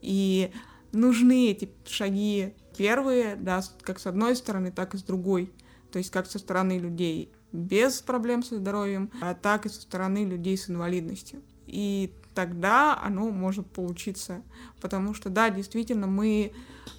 И 0.00 0.52
нужны 0.92 1.50
эти 1.50 1.70
шаги 1.86 2.54
первые, 2.76 3.36
да, 3.36 3.62
как 3.82 3.98
с 3.98 4.06
одной 4.06 4.36
стороны, 4.36 4.70
так 4.70 4.94
и 4.94 4.98
с 4.98 5.02
другой. 5.02 5.50
То 5.90 5.98
есть 5.98 6.10
как 6.10 6.26
со 6.26 6.38
стороны 6.38 6.78
людей 6.78 7.32
без 7.52 8.00
проблем 8.00 8.42
со 8.42 8.56
здоровьем, 8.56 9.10
а 9.20 9.34
так 9.34 9.66
и 9.66 9.68
со 9.68 9.80
стороны 9.80 10.24
людей 10.24 10.56
с 10.56 10.70
инвалидностью. 10.70 11.42
И 11.66 12.12
тогда 12.34 12.98
оно 13.00 13.30
может 13.30 13.66
получиться. 13.66 14.42
Потому 14.80 15.14
что, 15.14 15.30
да, 15.30 15.50
действительно, 15.50 16.06
мы 16.06 16.52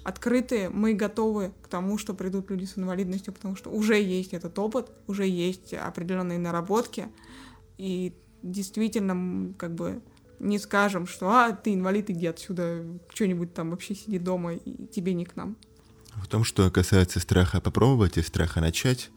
открыты, 0.04 0.68
мы 0.70 0.94
готовы 0.94 1.52
к 1.62 1.68
тому, 1.68 1.98
что 1.98 2.14
придут 2.14 2.50
люди 2.50 2.64
с 2.64 2.78
инвалидностью, 2.78 3.32
потому 3.32 3.56
что 3.56 3.70
уже 3.70 4.00
есть 4.00 4.32
этот 4.32 4.58
опыт, 4.58 4.90
уже 5.06 5.26
есть 5.26 5.74
определенные 5.74 6.38
наработки. 6.38 7.08
И 7.78 8.14
действительно, 8.42 9.54
как 9.54 9.74
бы 9.74 10.02
не 10.38 10.58
скажем, 10.58 11.06
что 11.06 11.30
«а, 11.30 11.52
ты 11.52 11.72
инвалид, 11.72 12.10
иди 12.10 12.26
отсюда, 12.26 12.84
что-нибудь 13.14 13.54
там 13.54 13.70
вообще 13.70 13.94
сиди 13.94 14.18
дома, 14.18 14.54
и 14.54 14.86
тебе 14.88 15.14
не 15.14 15.24
к 15.24 15.36
нам». 15.36 15.56
В 16.16 16.26
том, 16.26 16.44
что 16.44 16.70
касается 16.70 17.20
страха 17.20 17.60
попробовать 17.60 18.18
и 18.18 18.22
страха 18.22 18.60
начать, 18.60 19.10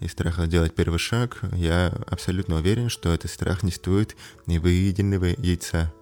и 0.00 0.08
страха 0.08 0.46
сделать 0.46 0.74
первый 0.74 0.98
шаг, 0.98 1.40
я 1.52 1.88
абсолютно 2.06 2.56
уверен, 2.56 2.88
что 2.88 3.12
этот 3.12 3.30
страх 3.30 3.62
не 3.62 3.72
стоит 3.72 4.16
ни 4.46 4.58
выеденного 4.58 5.26
яйца. 5.26 5.92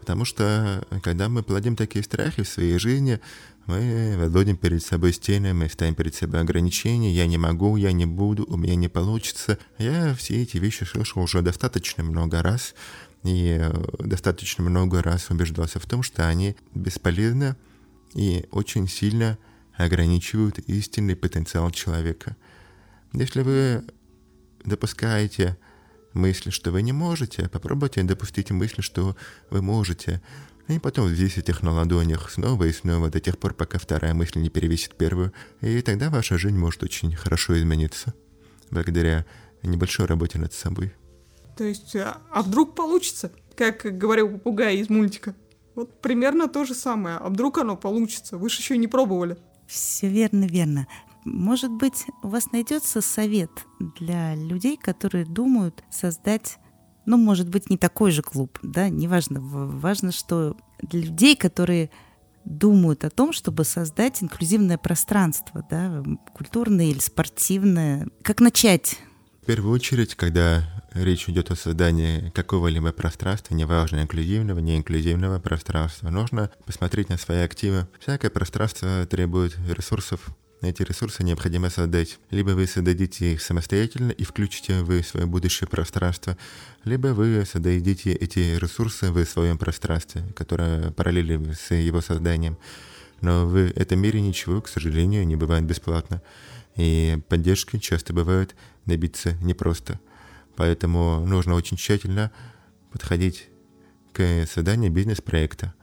Потому 0.00 0.24
что, 0.24 0.86
когда 1.02 1.28
мы 1.28 1.42
плодим 1.42 1.76
такие 1.76 2.02
страхи 2.02 2.42
в 2.42 2.48
своей 2.48 2.78
жизни, 2.78 3.20
мы 3.66 4.14
возводим 4.16 4.56
перед 4.56 4.82
собой 4.82 5.12
стены, 5.12 5.52
мы 5.52 5.68
ставим 5.68 5.94
перед 5.94 6.14
собой 6.14 6.40
ограничения, 6.40 7.12
я 7.12 7.26
не 7.26 7.36
могу, 7.36 7.76
я 7.76 7.92
не 7.92 8.06
буду, 8.06 8.46
у 8.48 8.56
меня 8.56 8.74
не 8.76 8.88
получится. 8.88 9.58
Я 9.76 10.14
все 10.14 10.42
эти 10.42 10.56
вещи 10.56 10.84
слышал 10.84 11.22
уже 11.22 11.42
достаточно 11.42 12.02
много 12.02 12.42
раз, 12.42 12.74
и 13.24 13.60
достаточно 13.98 14.64
много 14.64 15.02
раз 15.02 15.28
убеждался 15.28 15.78
в 15.78 15.86
том, 15.86 16.02
что 16.02 16.26
они 16.26 16.56
бесполезны 16.74 17.56
и 18.14 18.46
очень 18.50 18.88
сильно 18.88 19.36
ограничивают 19.76 20.58
истинный 20.60 21.16
потенциал 21.16 21.70
человека. 21.70 22.36
Если 23.12 23.42
вы 23.42 23.84
допускаете 24.64 25.56
мысли, 26.12 26.50
что 26.50 26.70
вы 26.70 26.82
не 26.82 26.92
можете, 26.92 27.48
попробуйте 27.48 28.02
допустить 28.02 28.50
мысли, 28.50 28.80
что 28.80 29.16
вы 29.50 29.62
можете. 29.62 30.22
И 30.68 30.78
потом 30.78 31.06
взвесить 31.06 31.48
их 31.48 31.62
на 31.62 31.72
ладонях 31.72 32.30
снова 32.30 32.64
и 32.64 32.72
снова 32.72 33.08
до 33.08 33.20
тех 33.20 33.38
пор, 33.38 33.54
пока 33.54 33.78
вторая 33.78 34.12
мысль 34.12 34.40
не 34.40 34.50
перевесит 34.50 34.96
первую. 34.96 35.32
И 35.62 35.80
тогда 35.80 36.10
ваша 36.10 36.36
жизнь 36.36 36.58
может 36.58 36.82
очень 36.82 37.14
хорошо 37.14 37.58
измениться. 37.58 38.12
Благодаря 38.70 39.24
небольшой 39.62 40.06
работе 40.06 40.38
над 40.38 40.52
собой. 40.52 40.92
То 41.56 41.64
есть, 41.64 41.96
а, 41.96 42.18
а 42.30 42.42
вдруг 42.42 42.74
получится, 42.74 43.32
как 43.56 43.80
говорил 43.98 44.30
попугай 44.30 44.76
из 44.76 44.90
мультика? 44.90 45.34
Вот 45.74 46.00
примерно 46.00 46.48
то 46.48 46.64
же 46.64 46.74
самое. 46.74 47.16
А 47.16 47.28
вдруг 47.30 47.58
оно 47.58 47.76
получится? 47.76 48.36
Вы 48.36 48.50
же 48.50 48.58
еще 48.58 48.76
не 48.76 48.88
пробовали. 48.88 49.38
Все 49.66 50.08
верно, 50.08 50.44
верно. 50.44 50.86
Может 51.32 51.70
быть, 51.70 52.06
у 52.22 52.28
вас 52.28 52.52
найдется 52.52 53.00
совет 53.00 53.50
для 53.98 54.34
людей, 54.34 54.76
которые 54.76 55.24
думают 55.24 55.84
создать, 55.90 56.58
ну, 57.06 57.16
может 57.16 57.48
быть, 57.48 57.70
не 57.70 57.76
такой 57.76 58.10
же 58.10 58.22
клуб, 58.22 58.58
да, 58.62 58.88
неважно. 58.88 59.40
Важно, 59.40 60.12
что 60.12 60.56
для 60.80 61.00
людей, 61.00 61.36
которые 61.36 61.90
думают 62.44 63.04
о 63.04 63.10
том, 63.10 63.32
чтобы 63.32 63.64
создать 63.64 64.22
инклюзивное 64.22 64.78
пространство, 64.78 65.64
да, 65.68 66.02
культурное 66.34 66.86
или 66.86 66.98
спортивное. 66.98 68.08
Как 68.22 68.40
начать? 68.40 68.98
В 69.42 69.46
первую 69.46 69.72
очередь, 69.74 70.14
когда 70.14 70.62
речь 70.92 71.28
идет 71.28 71.50
о 71.50 71.56
создании 71.56 72.30
какого-либо 72.30 72.92
пространства, 72.92 73.54
неважно, 73.54 74.02
инклюзивного, 74.02 74.58
неинклюзивного 74.60 75.38
пространства, 75.40 76.10
нужно 76.10 76.50
посмотреть 76.64 77.08
на 77.08 77.18
свои 77.18 77.40
активы. 77.40 77.86
Всякое 78.00 78.30
пространство 78.30 79.06
требует 79.06 79.56
ресурсов, 79.68 80.28
эти 80.60 80.82
ресурсы 80.82 81.22
необходимо 81.22 81.70
создать. 81.70 82.18
Либо 82.30 82.50
вы 82.50 82.66
создадите 82.66 83.34
их 83.34 83.42
самостоятельно 83.42 84.10
и 84.10 84.24
включите 84.24 84.82
в 84.82 85.02
свое 85.02 85.26
будущее 85.26 85.68
пространство, 85.68 86.36
либо 86.84 87.08
вы 87.08 87.44
создадите 87.46 88.12
эти 88.12 88.58
ресурсы 88.58 89.12
в 89.12 89.24
своем 89.24 89.58
пространстве, 89.58 90.24
которое 90.34 90.90
параллельно 90.90 91.54
с 91.54 91.74
его 91.74 92.00
созданием. 92.00 92.58
Но 93.20 93.46
в 93.46 93.56
этом 93.56 94.00
мире 94.00 94.20
ничего, 94.20 94.60
к 94.60 94.68
сожалению, 94.68 95.26
не 95.26 95.36
бывает 95.36 95.64
бесплатно. 95.64 96.22
И 96.76 97.18
поддержки 97.28 97.78
часто 97.78 98.12
бывает 98.12 98.54
добиться 98.86 99.34
непросто. 99.42 100.00
Поэтому 100.56 101.24
нужно 101.26 101.54
очень 101.54 101.76
тщательно 101.76 102.32
подходить 102.90 103.48
к 104.12 104.46
созданию 104.46 104.90
бизнес-проекта, 104.90 105.74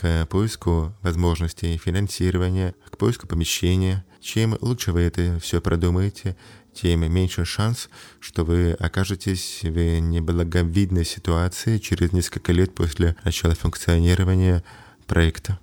к 0.00 0.26
поиску 0.30 0.94
возможностей 1.02 1.76
финансирования, 1.76 2.74
к 2.90 2.96
поиску 2.96 3.26
помещения. 3.26 4.02
Чем 4.20 4.56
лучше 4.62 4.92
вы 4.92 5.02
это 5.02 5.38
все 5.42 5.60
продумаете, 5.60 6.36
тем 6.72 7.00
меньше 7.12 7.44
шанс, 7.44 7.90
что 8.18 8.44
вы 8.44 8.72
окажетесь 8.72 9.60
в 9.62 10.00
неблаговидной 10.00 11.04
ситуации 11.04 11.76
через 11.76 12.12
несколько 12.12 12.52
лет 12.52 12.74
после 12.74 13.14
начала 13.24 13.54
функционирования 13.54 14.64
проекта. 15.06 15.58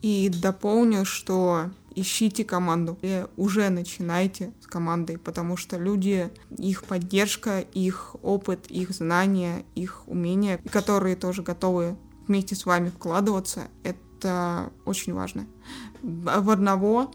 И 0.00 0.28
дополню, 0.28 1.04
что 1.04 1.70
ищите 1.96 2.44
команду. 2.44 2.98
И 3.02 3.24
уже 3.36 3.68
начинайте 3.68 4.52
с 4.62 4.66
командой, 4.68 5.18
потому 5.18 5.56
что 5.56 5.76
люди, 5.76 6.30
их 6.56 6.84
поддержка, 6.84 7.60
их 7.60 8.14
опыт, 8.22 8.66
их 8.68 8.90
знания, 8.90 9.64
их 9.74 10.06
умения, 10.06 10.60
которые 10.70 11.16
тоже 11.16 11.42
готовы 11.42 11.96
вместе 12.26 12.54
с 12.54 12.66
вами 12.66 12.90
вкладываться, 12.90 13.68
это 13.82 14.70
очень 14.84 15.14
важно. 15.14 15.46
В 16.02 16.50
одного 16.50 17.12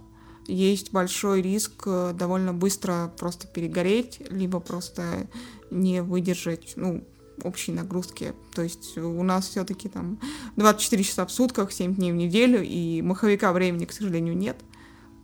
есть 0.48 0.92
большой 0.92 1.42
риск 1.42 1.84
э, 1.86 2.14
довольно 2.18 2.54
быстро 2.54 3.12
просто 3.18 3.48
перегореть, 3.48 4.22
либо 4.30 4.60
просто 4.60 5.28
не 5.72 6.02
выдержать, 6.02 6.74
ну, 6.78 7.04
общей 7.44 7.72
нагрузки. 7.72 8.34
То 8.56 8.62
есть 8.62 8.98
у 8.98 9.24
нас 9.24 9.48
все-таки 9.50 9.90
там 9.90 10.20
24 10.56 11.04
часа 11.04 11.26
в 11.26 11.32
сутках, 11.32 11.72
7 11.72 11.96
дней 11.96 12.12
в 12.12 12.16
неделю, 12.16 12.64
и 12.64 13.02
маховика 13.02 13.52
времени, 13.52 13.86
к 13.86 13.92
сожалению, 13.92 14.38
нет. 14.38 14.58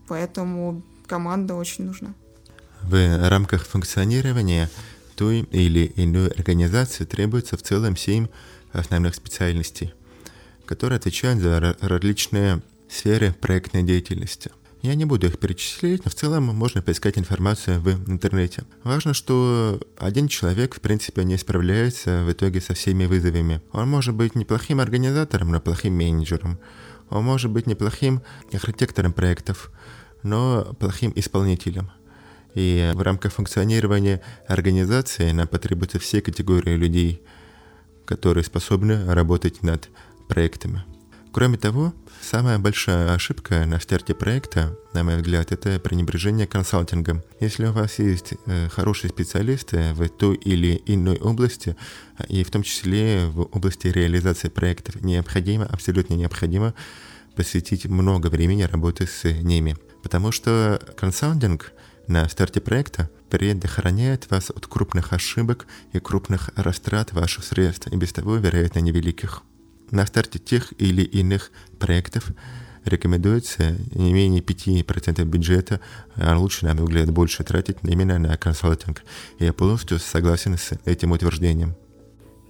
Поэтому 0.07 0.83
команда 1.07 1.55
очень 1.55 1.85
нужна. 1.85 2.13
В 2.81 3.29
рамках 3.29 3.65
функционирования 3.65 4.69
той 5.15 5.41
или 5.51 5.91
иной 5.95 6.27
организации 6.27 7.05
требуется 7.05 7.55
в 7.55 7.61
целом 7.61 7.95
7 7.95 8.27
основных 8.73 9.15
специальностей, 9.15 9.93
которые 10.65 10.97
отвечают 10.97 11.39
за 11.39 11.77
различные 11.79 12.61
сферы 12.89 13.33
проектной 13.39 13.83
деятельности. 13.83 14.51
Я 14.83 14.95
не 14.95 15.05
буду 15.05 15.27
их 15.27 15.39
перечислять, 15.39 16.03
но 16.03 16.11
в 16.11 16.13
целом 16.13 16.43
можно 16.43 16.81
поискать 16.81 17.17
информацию 17.17 17.79
в 17.79 17.89
интернете. 18.09 18.65
Важно, 18.83 19.13
что 19.13 19.79
один 19.97 20.27
человек, 20.27 20.75
в 20.75 20.81
принципе, 20.81 21.23
не 21.23 21.37
справляется 21.37 22.25
в 22.25 22.31
итоге 22.33 22.59
со 22.59 22.73
всеми 22.73 23.05
вызовами. 23.05 23.61
Он 23.71 23.87
может 23.87 24.13
быть 24.13 24.35
неплохим 24.35 24.81
организатором, 24.81 25.51
но 25.51 25.61
плохим 25.61 25.93
менеджером. 25.93 26.59
Он 27.09 27.23
может 27.23 27.49
быть 27.49 27.65
неплохим 27.65 28.23
архитектором 28.51 29.13
проектов, 29.13 29.71
но 30.21 30.75
плохим 30.77 31.13
исполнителем. 31.15 31.89
И 32.53 32.91
в 32.93 33.01
рамках 33.01 33.31
функционирования 33.31 34.21
организации 34.47 35.31
нам 35.31 35.47
потребуются 35.47 35.97
все 35.97 36.21
категории 36.21 36.75
людей, 36.75 37.21
которые 38.13 38.43
способны 38.43 39.11
работать 39.11 39.63
над 39.63 39.89
проектами. 40.27 40.83
Кроме 41.31 41.57
того, 41.57 41.95
самая 42.21 42.59
большая 42.59 43.11
ошибка 43.15 43.65
на 43.65 43.79
старте 43.79 44.13
проекта, 44.13 44.77
на 44.93 45.03
мой 45.03 45.15
взгляд, 45.15 45.51
это 45.51 45.79
пренебрежение 45.79 46.45
консалтингом. 46.45 47.23
Если 47.39 47.65
у 47.65 47.71
вас 47.71 47.97
есть 47.97 48.35
э, 48.45 48.69
хорошие 48.69 49.09
специалисты 49.09 49.93
в 49.95 50.07
той 50.09 50.35
или 50.35 50.79
иной 50.85 51.17
области, 51.17 51.75
и 52.29 52.43
в 52.43 52.51
том 52.51 52.61
числе 52.61 53.25
в 53.25 53.41
области 53.51 53.87
реализации 53.87 54.49
проектов, 54.49 55.01
необходимо, 55.01 55.65
абсолютно 55.65 56.13
необходимо 56.13 56.75
посвятить 57.35 57.87
много 57.87 58.27
времени 58.27 58.61
работы 58.61 59.07
с 59.07 59.23
ними. 59.23 59.75
Потому 60.03 60.31
что 60.31 60.79
консалтинг 60.95 61.71
на 62.07 62.29
старте 62.29 62.61
проекта 62.61 63.09
предохраняет 63.33 64.29
вас 64.29 64.51
от 64.51 64.67
крупных 64.67 65.11
ошибок 65.11 65.65
и 65.91 65.99
крупных 65.99 66.51
растрат 66.55 67.13
ваших 67.13 67.43
средств, 67.43 67.87
и 67.87 67.95
без 67.95 68.13
того, 68.13 68.35
вероятно, 68.35 68.77
невеликих. 68.77 69.41
На 69.89 70.05
старте 70.05 70.37
тех 70.37 70.71
или 70.77 71.01
иных 71.01 71.49
проектов 71.79 72.27
рекомендуется 72.85 73.75
не 73.95 74.13
менее 74.13 74.43
5% 74.43 75.23
бюджета, 75.25 75.79
а 76.15 76.37
лучше, 76.37 76.67
на 76.67 76.75
мой 76.75 76.83
взгляд, 76.83 77.09
больше 77.09 77.43
тратить 77.43 77.77
именно 77.81 78.19
на 78.19 78.37
консалтинг. 78.37 79.03
Я 79.39 79.51
полностью 79.51 79.97
согласен 79.97 80.55
с 80.55 80.77
этим 80.85 81.11
утверждением. 81.11 81.75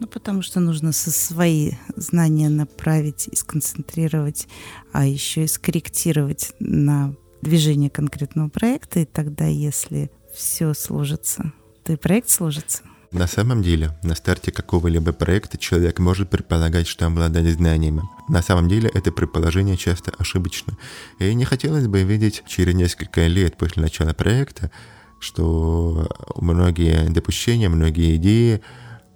Ну, 0.02 0.08
потому 0.08 0.42
что 0.42 0.60
нужно 0.60 0.92
со 0.92 1.12
свои 1.12 1.72
знания 1.96 2.50
направить 2.50 3.30
и 3.32 3.38
сконцентрировать, 3.38 4.50
а 4.92 5.06
еще 5.06 5.46
и 5.46 5.48
скорректировать 5.48 6.52
на 6.60 7.16
движение 7.42 7.90
конкретного 7.90 8.50
проекта, 8.50 9.00
и 9.00 9.06
тогда, 9.06 9.46
если 9.46 10.12
все 10.34 10.74
сложится, 10.74 11.54
и 11.88 11.96
проект 11.96 12.30
сложится. 12.30 12.84
На 13.12 13.28
самом 13.28 13.62
деле, 13.62 13.96
на 14.02 14.16
старте 14.16 14.52
какого-либо 14.52 15.14
проекта 15.14 15.60
человек 15.60 16.00
может 16.00 16.32
предполагать, 16.32 16.88
что 16.88 17.06
обладает 17.06 17.54
знаниями. 17.54 18.02
На 18.28 18.42
самом 18.42 18.68
деле, 18.68 18.90
это 18.92 19.12
предположение 19.12 19.78
часто 19.78 20.12
ошибочно. 20.18 20.76
И 21.20 21.32
не 21.36 21.46
хотелось 21.46 21.86
бы 21.86 22.02
видеть 22.02 22.42
через 22.48 22.74
несколько 22.74 23.28
лет 23.28 23.56
после 23.56 23.84
начала 23.84 24.14
проекта, 24.14 24.72
что 25.20 26.10
многие 26.36 27.08
допущения, 27.10 27.70
многие 27.70 28.16
идеи 28.16 28.64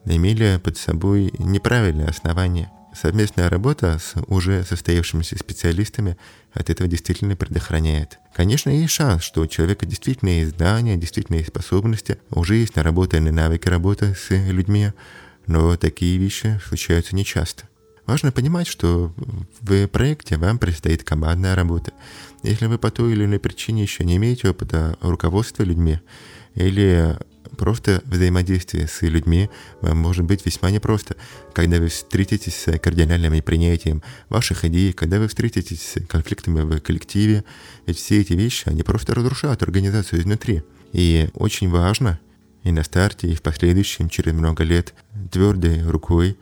имели 0.05 0.61
под 0.63 0.77
собой 0.77 1.33
неправильные 1.39 2.07
основания. 2.07 2.71
Совместная 2.99 3.47
работа 3.47 3.99
с 3.99 4.15
уже 4.25 4.63
состоявшимися 4.63 5.37
специалистами 5.37 6.17
от 6.53 6.71
этого 6.71 6.89
действительно 6.89 7.35
предохраняет. 7.35 8.17
Конечно, 8.35 8.71
есть 8.71 8.93
шанс, 8.93 9.21
что 9.21 9.41
у 9.41 9.47
человека 9.47 9.85
действительно 9.85 10.29
есть 10.29 10.57
знания, 10.57 10.97
действительно 10.97 11.35
есть 11.35 11.49
способности, 11.49 12.17
уже 12.31 12.55
есть 12.55 12.75
наработанные 12.75 13.31
навыки 13.31 13.67
работы 13.67 14.15
с 14.15 14.31
людьми, 14.31 14.93
но 15.45 15.77
такие 15.77 16.17
вещи 16.17 16.59
случаются 16.67 17.15
нечасто. 17.15 17.65
Важно 18.07 18.31
понимать, 18.31 18.65
что 18.65 19.13
в 19.61 19.87
проекте 19.87 20.37
вам 20.37 20.57
предстоит 20.57 21.03
командная 21.03 21.55
работа. 21.55 21.91
Если 22.41 22.65
вы 22.65 22.79
по 22.79 22.89
той 22.89 23.11
или 23.11 23.25
иной 23.25 23.39
причине 23.39 23.83
еще 23.83 24.05
не 24.05 24.15
имеете 24.15 24.49
опыта 24.49 24.97
руководства 25.01 25.61
людьми 25.61 25.99
или 26.55 27.15
Просто 27.57 28.01
взаимодействие 28.05 28.87
с 28.87 29.01
людьми 29.01 29.49
может 29.81 30.25
быть 30.25 30.45
весьма 30.45 30.71
непросто. 30.71 31.15
Когда 31.53 31.77
вы 31.79 31.87
встретитесь 31.87 32.55
с 32.55 32.77
кардинальным 32.79 33.41
принятием 33.41 34.01
ваших 34.29 34.65
идей, 34.65 34.93
когда 34.93 35.19
вы 35.19 35.27
встретитесь 35.27 35.81
с 35.81 36.05
конфликтами 36.07 36.61
в 36.61 36.79
коллективе, 36.81 37.43
ведь 37.85 37.97
все 37.97 38.21
эти 38.21 38.33
вещи, 38.33 38.63
они 38.67 38.83
просто 38.83 39.13
разрушают 39.15 39.63
организацию 39.63 40.21
изнутри. 40.21 40.63
И 40.93 41.29
очень 41.33 41.69
важно 41.69 42.19
и 42.63 42.71
на 42.71 42.83
старте, 42.83 43.29
и 43.29 43.35
в 43.35 43.41
последующем, 43.41 44.09
через 44.09 44.33
много 44.33 44.63
лет, 44.63 44.93
твердой 45.31 45.83
рукой 45.83 46.37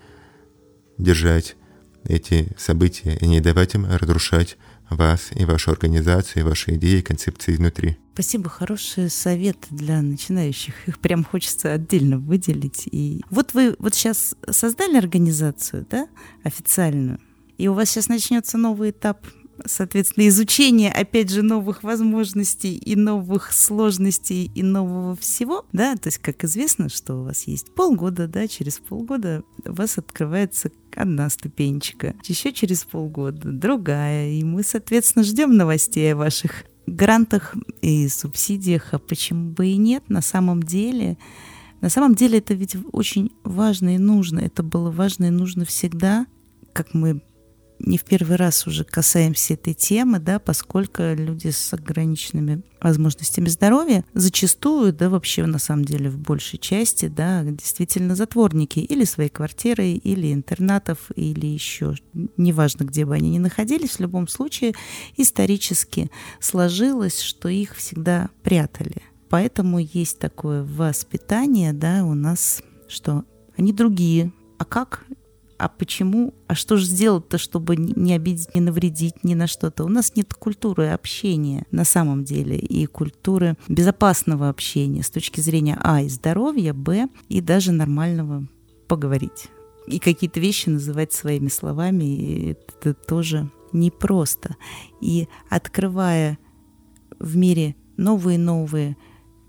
держать 0.98 1.56
эти 2.04 2.50
события 2.58 3.18
и 3.18 3.28
не 3.28 3.42
давать 3.42 3.76
им 3.76 3.86
разрушать 3.86 4.58
вас 4.90 5.30
и 5.36 5.46
вашу 5.46 5.72
организацию, 5.72 6.44
и 6.44 6.48
ваши 6.48 6.76
идеи, 6.76 7.00
и 7.00 7.02
концепции 7.02 7.54
изнутри. 7.54 7.98
Спасибо, 8.14 8.50
хорошие 8.50 9.10
советы 9.10 9.68
для 9.72 10.02
начинающих. 10.02 10.88
Их 10.88 11.00
прям 11.00 11.24
хочется 11.24 11.74
отдельно 11.74 12.18
выделить. 12.18 12.88
И 12.92 13.22
вот 13.30 13.54
вы 13.54 13.76
вот 13.80 13.94
сейчас 13.94 14.36
создали 14.50 14.98
организацию, 14.98 15.86
да, 15.90 16.08
официальную, 16.44 17.20
и 17.58 17.68
у 17.68 17.74
вас 17.74 17.90
сейчас 17.90 18.10
начнется 18.10 18.58
новый 18.58 18.92
этап 18.92 19.26
соответственно, 19.66 20.28
изучение, 20.28 20.92
опять 20.92 21.30
же, 21.30 21.42
новых 21.42 21.84
возможностей 21.84 22.76
и 22.76 22.96
новых 22.96 23.54
сложностей 23.54 24.52
и 24.54 24.64
нового 24.64 25.16
всего, 25.16 25.66
да, 25.72 25.96
то 25.96 26.08
есть, 26.08 26.18
как 26.20 26.44
известно, 26.44 26.90
что 26.90 27.16
у 27.16 27.24
вас 27.24 27.44
есть 27.44 27.74
полгода, 27.74 28.28
да, 28.28 28.48
через 28.48 28.80
полгода 28.80 29.44
у 29.66 29.74
вас 29.74 29.98
открывается 29.98 30.72
одна 30.96 31.30
ступенечка, 31.30 32.16
еще 32.26 32.52
через 32.52 32.84
полгода 32.84 33.52
другая, 33.52 34.32
и 34.32 34.44
мы, 34.44 34.64
соответственно, 34.64 35.24
ждем 35.24 35.56
новостей 35.56 36.14
о 36.14 36.18
ваших 36.18 36.66
грантах 36.88 37.56
и 37.82 38.08
субсидиях, 38.08 38.94
а 38.94 39.00
почему 39.00 39.52
бы 39.52 39.68
и 39.68 39.78
нет, 39.78 40.04
на 40.10 40.22
самом 40.22 40.62
деле, 40.62 41.18
на 41.82 41.90
самом 41.90 42.16
деле 42.16 42.40
это 42.40 42.54
ведь 42.54 42.76
очень 42.92 43.32
важно 43.44 43.96
и 43.96 43.98
нужно, 43.98 44.40
это 44.40 44.64
было 44.64 44.92
важно 44.92 45.26
и 45.26 45.32
нужно 45.32 45.66
всегда, 45.66 46.28
как 46.74 46.94
мы 46.94 47.22
не 47.86 47.98
в 47.98 48.04
первый 48.04 48.36
раз 48.36 48.68
уже 48.68 48.84
касаемся 48.84 49.54
этой 49.54 49.74
темы, 49.74 50.20
да, 50.20 50.40
поскольку 50.40 51.04
люди 51.04 51.50
с 51.50 51.74
ограниченными 51.74 52.64
возможностями 52.82 53.48
здоровья 53.48 54.04
зачастую, 54.14 54.92
да, 54.94 55.10
вообще 55.10 55.46
на 55.46 55.60
самом 55.60 55.86
деле 55.86 56.10
в 56.10 56.18
большей 56.18 56.60
части, 56.60 57.08
да, 57.08 57.44
действительно 57.44 58.16
затворники 58.16 58.80
или 58.80 59.06
своей 59.06 59.30
квартиры, 59.30 59.90
или 59.90 60.34
интернатов, 60.34 61.12
или 61.16 61.46
еще, 61.46 61.96
неважно, 62.38 62.84
где 62.84 63.06
бы 63.06 63.16
они 63.16 63.30
ни 63.30 63.40
находились, 63.40 63.98
в 63.98 64.00
любом 64.00 64.28
случае 64.28 64.74
исторически 65.16 66.10
сложилось, 66.40 67.22
что 67.22 67.50
их 67.50 67.76
всегда 67.76 68.30
прятали. 68.44 69.04
Поэтому 69.30 69.80
есть 69.80 70.20
такое 70.20 70.64
воспитание, 70.64 71.74
да, 71.74 72.04
у 72.04 72.14
нас, 72.14 72.62
что 72.88 73.26
они 73.58 73.74
другие. 73.74 74.32
А 74.58 74.66
как? 74.66 75.06
А 75.58 75.70
почему, 75.70 76.34
а 76.48 76.56
что 76.56 76.78
же 76.78 76.86
сделать-то, 76.86 77.38
чтобы 77.38 77.76
не 77.76 78.14
обидеть, 78.14 78.54
не 78.56 78.62
навредить 78.62 79.24
ни 79.24 79.34
на 79.34 79.48
что-то? 79.48 79.84
У 79.84 79.90
нас 79.90 80.16
нет 80.16 80.34
культуры 80.34 80.88
общения 80.88 81.66
на 81.72 81.86
самом 81.86 82.24
деле 82.24 82.58
и 82.58 82.86
культуры 82.86 83.56
безопасного 83.68 84.50
общения 84.50 85.04
с 85.04 85.10
точки 85.10 85.40
зрения 85.40 85.78
А 85.82 86.02
и 86.02 86.10
здоровья, 86.10 86.74
Б 86.74 87.08
и 87.30 87.42
даже 87.42 87.72
нормального 87.72 88.48
поговорить. 88.88 89.50
И 89.88 90.00
какие-то 90.00 90.40
вещи 90.40 90.70
называть 90.70 91.14
своими 91.14 91.48
словами, 91.48 92.04
и 92.04 92.52
это 92.52 92.94
тоже 92.94 93.50
непросто. 93.72 94.56
И 95.00 95.28
открывая 95.50 96.38
в 97.20 97.38
мире 97.38 97.76
новые-новые 97.98 98.98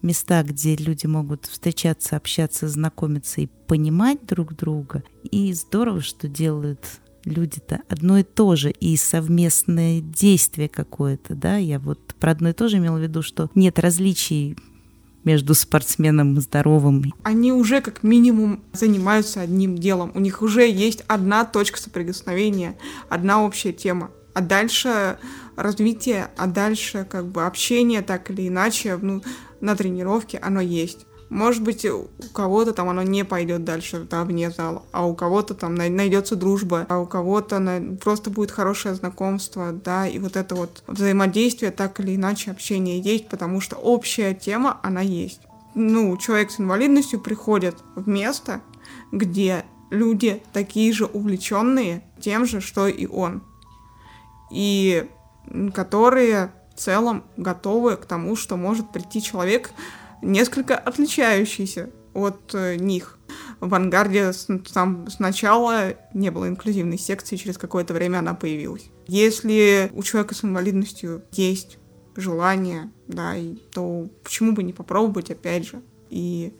места, 0.07 0.43
где 0.43 0.77
люди 0.77 1.07
могут 1.07 1.47
встречаться, 1.47 2.17
общаться, 2.17 2.69
знакомиться 2.69 3.41
и 3.41 3.49
понимать 3.67 4.25
друг 4.27 4.55
друга. 4.57 5.03
И 5.31 5.53
здорово, 5.53 6.01
что 6.01 6.29
делают 6.29 6.81
люди-то 7.25 7.81
одно 7.89 8.19
и 8.19 8.23
то 8.23 8.57
же, 8.57 8.71
и 8.71 8.97
совместное 8.97 10.01
действие 10.01 10.69
какое-то, 10.69 11.35
да, 11.35 11.57
я 11.57 11.79
вот 11.79 12.15
про 12.21 12.31
одно 12.31 12.51
и 12.51 12.53
то 12.53 12.69
же 12.69 12.79
имела 12.79 12.99
в 12.99 13.03
виду, 13.03 13.23
что 13.23 13.51
нет 13.55 13.79
различий 13.79 14.57
между 15.25 15.55
спортсменом 15.55 16.41
здоровым. 16.41 17.13
Они 17.25 17.53
уже 17.53 17.81
как 17.81 18.05
минимум 18.05 18.63
занимаются 18.73 19.41
одним 19.41 19.77
делом. 19.77 20.13
У 20.15 20.21
них 20.21 20.41
уже 20.41 20.71
есть 20.71 21.03
одна 21.09 21.45
точка 21.45 21.81
соприкосновения, 21.81 22.79
одна 23.09 23.45
общая 23.45 23.73
тема. 23.73 24.13
А 24.35 24.41
дальше 24.41 25.19
развитие, 25.57 26.29
а 26.37 26.47
дальше 26.47 27.07
как 27.11 27.27
бы 27.27 27.47
общение 27.47 28.03
так 28.03 28.31
или 28.31 28.49
иначе, 28.49 28.99
ну, 29.01 29.23
на 29.61 29.75
тренировке 29.75 30.39
оно 30.39 30.61
есть. 30.61 31.07
Может 31.29 31.65
быть, 31.65 31.85
у 31.85 32.09
кого-то 32.33 32.73
там 32.73 32.89
оно 32.89 33.03
не 33.03 33.25
пойдет 33.25 33.65
дальше, 33.65 34.07
да, 34.09 34.25
вне 34.25 34.51
зала, 34.51 34.85
а 34.93 35.07
у 35.07 35.15
кого-то 35.15 35.55
там 35.55 35.75
найдется 35.75 36.37
дружба, 36.37 36.87
а 36.89 37.01
у 37.01 37.07
кого-то 37.07 37.59
на... 37.59 37.97
просто 37.97 38.31
будет 38.31 38.53
хорошее 38.53 38.95
знакомство, 38.95 39.73
да, 39.73 40.07
и 40.07 40.21
вот 40.21 40.37
это 40.37 40.55
вот 40.55 40.85
взаимодействие, 40.87 41.73
так 41.73 41.99
или 41.99 42.15
иначе, 42.15 42.53
общение 42.53 43.01
есть, 43.01 43.29
потому 43.29 43.61
что 43.61 43.75
общая 43.75 44.35
тема, 44.35 44.79
она 44.85 45.01
есть. 45.01 45.41
Ну, 45.75 46.17
человек 46.17 46.53
с 46.53 46.61
инвалидностью 46.61 47.21
приходит 47.21 47.77
в 47.97 48.09
место, 48.09 48.61
где 49.11 49.65
люди 49.91 50.43
такие 50.53 50.93
же 50.93 51.07
увлеченные 51.07 52.05
тем 52.21 52.47
же, 52.47 52.61
что 52.61 52.87
и 52.87 53.07
он, 53.07 53.43
и 54.51 55.09
которые 55.75 56.53
в 56.75 56.79
целом 56.79 57.25
готовы 57.37 57.97
к 57.97 58.07
тому, 58.07 58.37
что 58.37 58.57
может 58.57 58.93
прийти 58.93 59.23
человек, 59.23 59.71
несколько 60.23 60.77
отличающийся 60.77 61.91
от 62.15 62.55
э, 62.55 62.77
них. 62.77 63.19
В 63.61 63.65
«Авангарде» 63.65 64.33
там 64.73 65.09
сначала 65.11 65.95
не 66.15 66.31
было 66.31 66.49
инклюзивной 66.49 66.99
секции, 66.99 67.37
через 67.37 67.59
какое-то 67.59 67.95
время 67.95 68.19
она 68.19 68.35
появилась. 68.35 68.91
Если 69.07 69.91
у 69.95 70.03
человека 70.03 70.35
с 70.35 70.45
инвалидностью 70.45 71.23
есть 71.33 71.79
желание, 72.17 72.91
да, 73.07 73.35
то 73.73 74.09
почему 74.23 74.53
бы 74.53 74.63
не 74.63 74.73
попробовать, 74.73 75.31
опять 75.31 75.67
же, 75.67 75.83
и 76.11 76.55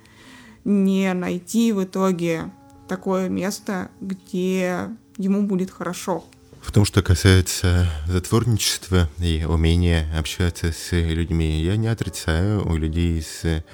не 0.65 1.13
найти 1.15 1.73
в 1.73 1.85
итоге 1.85 2.51
такое 2.89 3.29
место, 3.29 3.91
где 4.01 4.91
ему 5.17 5.43
будет 5.43 5.71
хорошо. 5.71 6.25
В 6.67 6.73
том, 6.73 6.85
что 6.85 7.01
касается 7.01 7.89
затворничества 8.09 9.09
и 9.21 9.47
умения 9.49 10.07
общаться 10.19 10.73
с 10.73 10.91
людьми, 10.93 11.63
я 11.63 11.77
не 11.77 11.87
отрицаю, 11.87 12.69
у 12.69 12.77
людей 12.77 13.23
с 13.23 13.65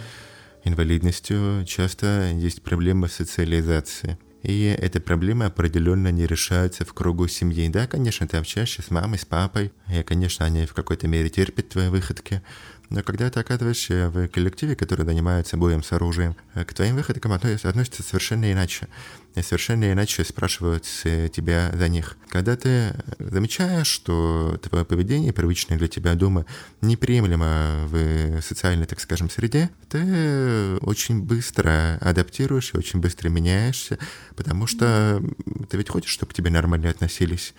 инвалидностью 0.62 1.64
часто 1.66 2.30
есть 2.32 2.62
проблема 2.62 3.08
социализации. 3.08 4.18
И 4.42 4.64
эта 4.64 5.00
проблема 5.00 5.46
определенно 5.46 6.12
не 6.12 6.26
решается 6.26 6.84
в 6.84 6.92
кругу 6.92 7.28
семьи. 7.28 7.66
Да, 7.68 7.86
конечно, 7.86 8.28
ты 8.28 8.36
общаешься 8.36 8.82
с 8.82 8.90
мамой, 8.90 9.18
с 9.18 9.24
папой, 9.24 9.72
и, 9.88 10.02
конечно, 10.02 10.44
они 10.44 10.66
в 10.66 10.74
какой-то 10.74 11.08
мере 11.08 11.30
терпят 11.30 11.70
твои 11.70 11.88
выходки, 11.88 12.42
но 12.92 13.02
когда 13.02 13.30
ты 13.30 13.40
оказываешься 13.40 14.10
в 14.10 14.28
коллективе, 14.28 14.76
который 14.76 15.06
занимается 15.06 15.56
боем 15.56 15.82
с 15.82 15.92
оружием, 15.92 16.36
э, 16.54 16.64
к 16.64 16.74
твоим 16.74 16.96
выходкам 16.96 17.32
относятся 17.32 18.02
совершенно 18.02 18.52
иначе. 18.52 18.86
И 19.34 19.40
совершенно 19.40 19.90
иначе 19.90 20.24
спрашивают 20.24 20.84
тебя 20.84 21.70
за 21.72 21.88
них. 21.88 22.18
Когда 22.28 22.54
ты 22.54 22.94
замечаешь, 23.18 23.86
что 23.86 24.60
твое 24.62 24.84
поведение, 24.84 25.32
привычное 25.32 25.78
для 25.78 25.88
тебя 25.88 26.14
дома, 26.14 26.44
неприемлемо 26.82 27.86
в 27.86 28.42
социальной, 28.42 28.84
так 28.84 29.00
скажем, 29.00 29.30
среде, 29.30 29.70
ты 29.88 30.76
очень 30.82 31.22
быстро 31.22 31.96
адаптируешься, 32.02 32.76
очень 32.76 33.00
быстро 33.00 33.30
меняешься, 33.30 33.98
потому 34.36 34.66
что 34.66 35.22
ты 35.70 35.78
ведь 35.78 35.88
хочешь, 35.88 36.12
чтобы 36.12 36.32
к 36.32 36.34
тебе 36.34 36.50
нормально 36.50 36.90
относились. 36.90 37.54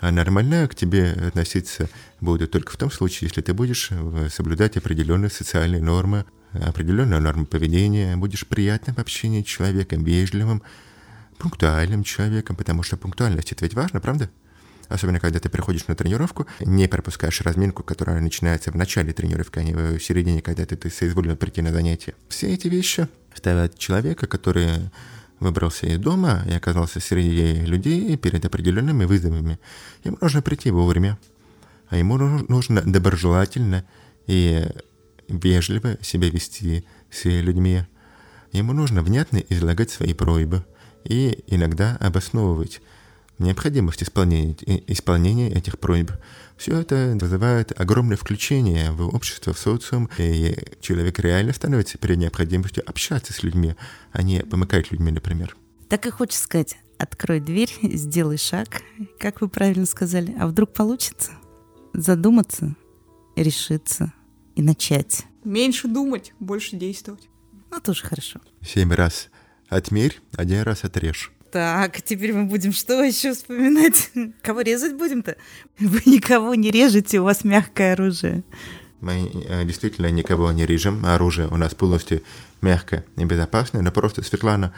А 0.00 0.12
нормально 0.12 0.68
к 0.68 0.74
тебе 0.74 1.10
относиться 1.10 1.88
будут 2.20 2.52
только 2.52 2.72
в 2.72 2.76
том 2.76 2.90
случае, 2.90 3.28
если 3.28 3.40
ты 3.40 3.52
будешь 3.52 3.88
э, 3.90 4.28
соблюдать 4.30 4.76
определенные 4.76 5.30
социальные 5.30 5.82
нормы, 5.82 6.24
определенные 6.52 7.18
нормы 7.18 7.46
поведения, 7.46 8.16
будешь 8.16 8.46
приятным 8.46 8.94
в 8.94 9.00
общении 9.00 9.42
человеком, 9.42 10.04
вежливым, 10.04 10.62
пунктуальным 11.38 12.04
человеком, 12.04 12.54
потому 12.54 12.84
что 12.84 12.96
пунктуальность 12.96 13.50
это 13.50 13.64
ведь 13.64 13.74
важно, 13.74 14.00
правда? 14.00 14.30
Особенно, 14.88 15.20
когда 15.20 15.38
ты 15.38 15.48
приходишь 15.48 15.86
на 15.86 15.94
тренировку, 15.94 16.46
не 16.60 16.88
пропускаешь 16.88 17.40
разминку, 17.42 17.82
которая 17.82 18.20
начинается 18.20 18.70
в 18.70 18.76
начале 18.76 19.12
тренировки, 19.12 19.58
а 19.58 19.62
не 19.62 19.74
в 19.74 20.00
середине, 20.00 20.40
когда 20.40 20.64
ты, 20.64 20.76
ты 20.76 20.90
соизволил 20.90 21.36
прийти 21.36 21.60
на 21.60 21.72
занятие. 21.72 22.14
Все 22.28 22.54
эти 22.54 22.68
вещи 22.68 23.06
ставят 23.34 23.78
человека, 23.78 24.26
который 24.26 24.90
выбрался 25.40 25.86
из 25.86 25.98
дома 25.98 26.44
и 26.46 26.52
оказался 26.52 27.00
среди 27.00 27.64
людей 27.64 28.16
перед 28.16 28.44
определенными 28.44 29.04
вызовами. 29.04 29.58
Ему 30.04 30.18
нужно 30.20 30.42
прийти 30.42 30.70
вовремя, 30.70 31.18
а 31.88 31.96
ему 31.96 32.16
нужно 32.16 32.82
доброжелательно 32.82 33.84
и 34.26 34.66
вежливо 35.28 35.96
себя 36.02 36.30
вести 36.30 36.84
с 37.10 37.24
людьми. 37.24 37.82
Ему 38.52 38.72
нужно 38.72 39.02
внятно 39.02 39.38
излагать 39.48 39.90
свои 39.90 40.14
просьбы 40.14 40.64
и 41.04 41.44
иногда 41.46 41.96
обосновывать 42.00 42.80
необходимость 43.38 44.02
исполнения, 44.02 44.56
исполнения 44.86 45.50
этих 45.50 45.78
просьб. 45.78 46.12
Все 46.56 46.78
это 46.80 47.16
вызывает 47.20 47.78
огромное 47.78 48.16
включение 48.16 48.90
в 48.90 49.14
общество, 49.14 49.52
в 49.52 49.58
социум, 49.58 50.08
и 50.18 50.56
человек 50.80 51.18
реально 51.20 51.52
становится 51.52 51.98
перед 51.98 52.18
необходимостью 52.18 52.82
общаться 52.88 53.32
с 53.32 53.42
людьми, 53.42 53.76
а 54.12 54.22
не 54.22 54.40
помыкать 54.40 54.90
людьми, 54.90 55.12
например. 55.12 55.56
Так 55.88 56.06
и 56.06 56.10
хочется 56.10 56.42
сказать, 56.42 56.76
открой 56.98 57.40
дверь, 57.40 57.70
сделай 57.82 58.38
шаг, 58.38 58.82
как 59.18 59.40
вы 59.40 59.48
правильно 59.48 59.86
сказали, 59.86 60.34
а 60.38 60.46
вдруг 60.46 60.72
получится? 60.72 61.32
Задуматься, 61.94 62.74
решиться 63.36 64.12
и 64.56 64.62
начать. 64.62 65.24
Меньше 65.44 65.88
думать, 65.88 66.34
больше 66.40 66.76
действовать. 66.76 67.28
Ну, 67.70 67.80
тоже 67.80 68.04
хорошо. 68.04 68.40
Семь 68.62 68.92
раз 68.92 69.28
отмерь, 69.68 70.20
один 70.34 70.62
раз 70.62 70.84
отрежь. 70.84 71.32
Так, 71.50 72.02
теперь 72.02 72.32
мы 72.34 72.44
будем 72.44 72.72
что 72.72 73.02
еще 73.02 73.32
вспоминать? 73.32 74.10
Кого 74.42 74.60
резать 74.60 74.94
будем-то? 74.94 75.36
Вы 75.78 76.02
никого 76.04 76.54
не 76.54 76.70
режете, 76.70 77.20
у 77.20 77.24
вас 77.24 77.44
мягкое 77.44 77.94
оружие. 77.94 78.44
Мы 79.00 79.30
э, 79.32 79.64
действительно 79.64 80.10
никого 80.10 80.50
не 80.52 80.66
режем, 80.66 81.06
оружие 81.06 81.48
у 81.48 81.56
нас 81.56 81.74
полностью 81.74 82.22
мягкое 82.60 83.04
и 83.16 83.24
безопасное, 83.24 83.80
но 83.80 83.92
просто 83.92 84.22
Светлана 84.22 84.74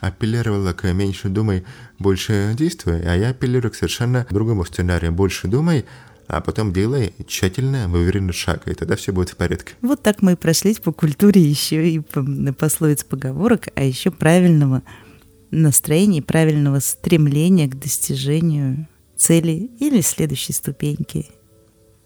апеллировала 0.00 0.74
к 0.74 0.92
«меньше 0.92 1.30
думай, 1.30 1.64
больше 1.98 2.54
действуй», 2.56 3.00
а 3.06 3.16
я 3.16 3.30
апеллирую 3.30 3.72
к 3.72 3.74
совершенно 3.74 4.26
другому 4.30 4.64
сценарию 4.66 5.12
«больше 5.12 5.48
думай, 5.48 5.86
а 6.28 6.40
потом 6.40 6.72
делай 6.72 7.14
тщательно 7.26 7.88
выверенный 7.88 8.32
шаг, 8.32 8.68
и 8.68 8.74
тогда 8.74 8.96
все 8.96 9.12
будет 9.12 9.30
в 9.30 9.36
порядке. 9.36 9.74
Вот 9.80 10.02
так 10.02 10.22
мы 10.22 10.32
и 10.32 10.36
прошлись 10.36 10.78
по 10.78 10.92
культуре 10.92 11.40
еще 11.40 11.88
и 11.88 12.00
по 12.00 12.22
пословиц 12.52 13.04
поговорок, 13.04 13.68
а 13.74 13.82
еще 13.82 14.10
правильного 14.10 14.82
настроения 15.54 16.18
и 16.18 16.22
правильного 16.22 16.80
стремления 16.80 17.68
к 17.68 17.78
достижению 17.78 18.88
цели 19.16 19.70
или 19.78 20.00
следующей 20.00 20.52
ступеньки. 20.52 21.26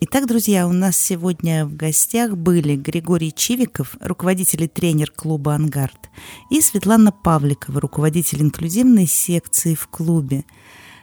Итак, 0.00 0.28
друзья, 0.28 0.68
у 0.68 0.72
нас 0.72 0.96
сегодня 0.96 1.66
в 1.66 1.74
гостях 1.74 2.36
были 2.36 2.76
Григорий 2.76 3.32
Чивиков, 3.34 3.96
руководитель 4.00 4.64
и 4.64 4.68
тренер 4.68 5.10
клуба 5.10 5.56
«Ангард», 5.56 6.08
и 6.50 6.60
Светлана 6.60 7.10
Павликова, 7.10 7.80
руководитель 7.80 8.42
инклюзивной 8.42 9.06
секции 9.06 9.74
в 9.74 9.88
клубе. 9.88 10.44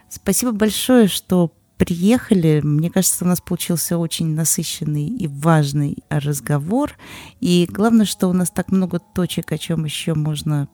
Спасибо 0.09 0.53
большое, 0.53 1.09
что 1.09 1.51
приехали. 1.77 2.61
Мне 2.63 2.89
кажется, 2.89 3.25
у 3.25 3.27
нас 3.27 3.41
получился 3.41 3.97
очень 3.97 4.33
насыщенный 4.33 5.07
и 5.07 5.27
важный 5.27 5.97
разговор. 6.09 6.93
И 7.41 7.67
главное, 7.69 8.05
что 8.05 8.29
у 8.29 8.33
нас 8.33 8.49
так 8.49 8.71
много 8.71 8.99
точек, 8.99 9.51
о 9.51 9.57
чем 9.57 9.83
еще 9.83 10.13
можно 10.13 10.69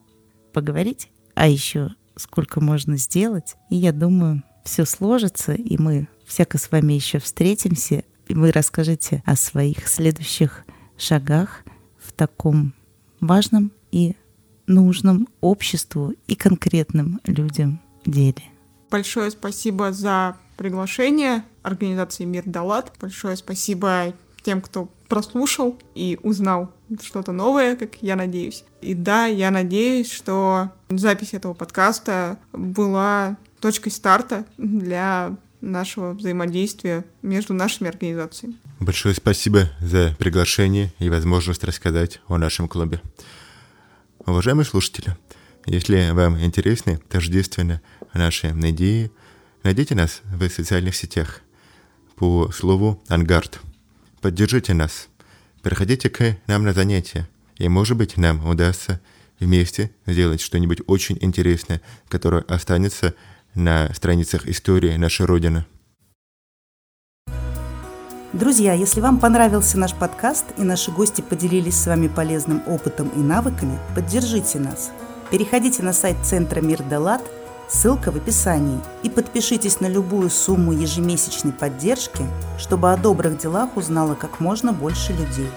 поговорить 0.52 1.08
а 1.34 1.48
еще 1.48 1.90
сколько 2.16 2.60
можно 2.60 2.96
сделать. 2.96 3.56
И 3.70 3.76
я 3.76 3.92
думаю, 3.92 4.42
все 4.64 4.84
сложится, 4.84 5.52
и 5.52 5.76
мы 5.78 6.08
всяко 6.26 6.58
с 6.58 6.70
вами 6.70 6.92
еще 6.92 7.18
встретимся, 7.18 8.04
и 8.28 8.34
вы 8.34 8.52
расскажете 8.52 9.22
о 9.26 9.36
своих 9.36 9.88
следующих 9.88 10.64
шагах 10.96 11.64
в 11.98 12.12
таком 12.12 12.74
важном 13.20 13.72
и 13.90 14.16
нужном 14.66 15.28
обществу 15.40 16.14
и 16.26 16.34
конкретным 16.34 17.20
людям 17.24 17.80
деле. 18.06 18.42
Большое 18.90 19.30
спасибо 19.30 19.92
за 19.92 20.36
приглашение 20.56 21.44
организации 21.62 22.24
Мир 22.24 22.44
Далат. 22.46 22.92
Большое 23.00 23.36
спасибо 23.36 24.12
тем, 24.42 24.60
кто 24.60 24.88
прослушал 25.12 25.78
и 25.94 26.18
узнал 26.22 26.72
что-то 27.02 27.32
новое, 27.32 27.76
как 27.76 27.96
я 28.00 28.16
надеюсь. 28.16 28.64
И 28.80 28.94
да, 28.94 29.26
я 29.26 29.50
надеюсь, 29.50 30.10
что 30.10 30.70
запись 30.88 31.34
этого 31.34 31.52
подкаста 31.52 32.38
была 32.54 33.36
точкой 33.60 33.90
старта 33.90 34.46
для 34.56 35.36
нашего 35.60 36.14
взаимодействия 36.14 37.04
между 37.20 37.52
нашими 37.52 37.90
организациями. 37.90 38.56
Большое 38.80 39.14
спасибо 39.14 39.68
за 39.82 40.16
приглашение 40.18 40.94
и 40.98 41.10
возможность 41.10 41.62
рассказать 41.62 42.22
о 42.26 42.38
нашем 42.38 42.66
клубе. 42.66 43.02
Уважаемые 44.24 44.64
слушатели, 44.64 45.14
если 45.66 46.08
вам 46.12 46.42
интересны 46.42 47.00
тождественно 47.10 47.82
наши 48.14 48.46
идеи, 48.48 49.10
найдите 49.62 49.94
нас 49.94 50.22
в 50.24 50.48
социальных 50.48 50.96
сетях 50.96 51.42
по 52.16 52.50
слову 52.50 53.02
«Ангард». 53.08 53.60
Поддержите 54.22 54.72
нас. 54.72 55.08
Приходите 55.62 56.08
к 56.08 56.36
нам 56.46 56.62
на 56.62 56.72
занятия, 56.72 57.28
и, 57.56 57.68
может 57.68 57.96
быть, 57.96 58.16
нам 58.16 58.46
удастся 58.48 59.00
вместе 59.40 59.90
сделать 60.06 60.40
что-нибудь 60.40 60.78
очень 60.86 61.18
интересное, 61.20 61.80
которое 62.08 62.42
останется 62.42 63.14
на 63.56 63.92
страницах 63.92 64.46
истории 64.46 64.96
нашей 64.96 65.26
Родины. 65.26 65.66
Друзья, 68.32 68.74
если 68.74 69.00
вам 69.00 69.18
понравился 69.18 69.76
наш 69.76 69.92
подкаст 69.92 70.46
и 70.56 70.62
наши 70.62 70.92
гости 70.92 71.20
поделились 71.20 71.74
с 71.74 71.86
вами 71.86 72.06
полезным 72.06 72.62
опытом 72.68 73.08
и 73.08 73.18
навыками, 73.18 73.80
поддержите 73.96 74.60
нас. 74.60 74.92
Переходите 75.32 75.82
на 75.82 75.92
сайт 75.92 76.16
Центра 76.24 76.60
Мир 76.60 76.80
Далат– 76.84 77.22
Ссылка 77.72 78.12
в 78.12 78.16
описании. 78.16 78.78
И 79.02 79.08
подпишитесь 79.08 79.80
на 79.80 79.86
любую 79.86 80.28
сумму 80.28 80.72
ежемесячной 80.72 81.54
поддержки, 81.54 82.22
чтобы 82.58 82.92
о 82.92 82.98
добрых 82.98 83.38
делах 83.38 83.78
узнало 83.78 84.14
как 84.14 84.40
можно 84.40 84.74
больше 84.74 85.14
людей. 85.14 85.48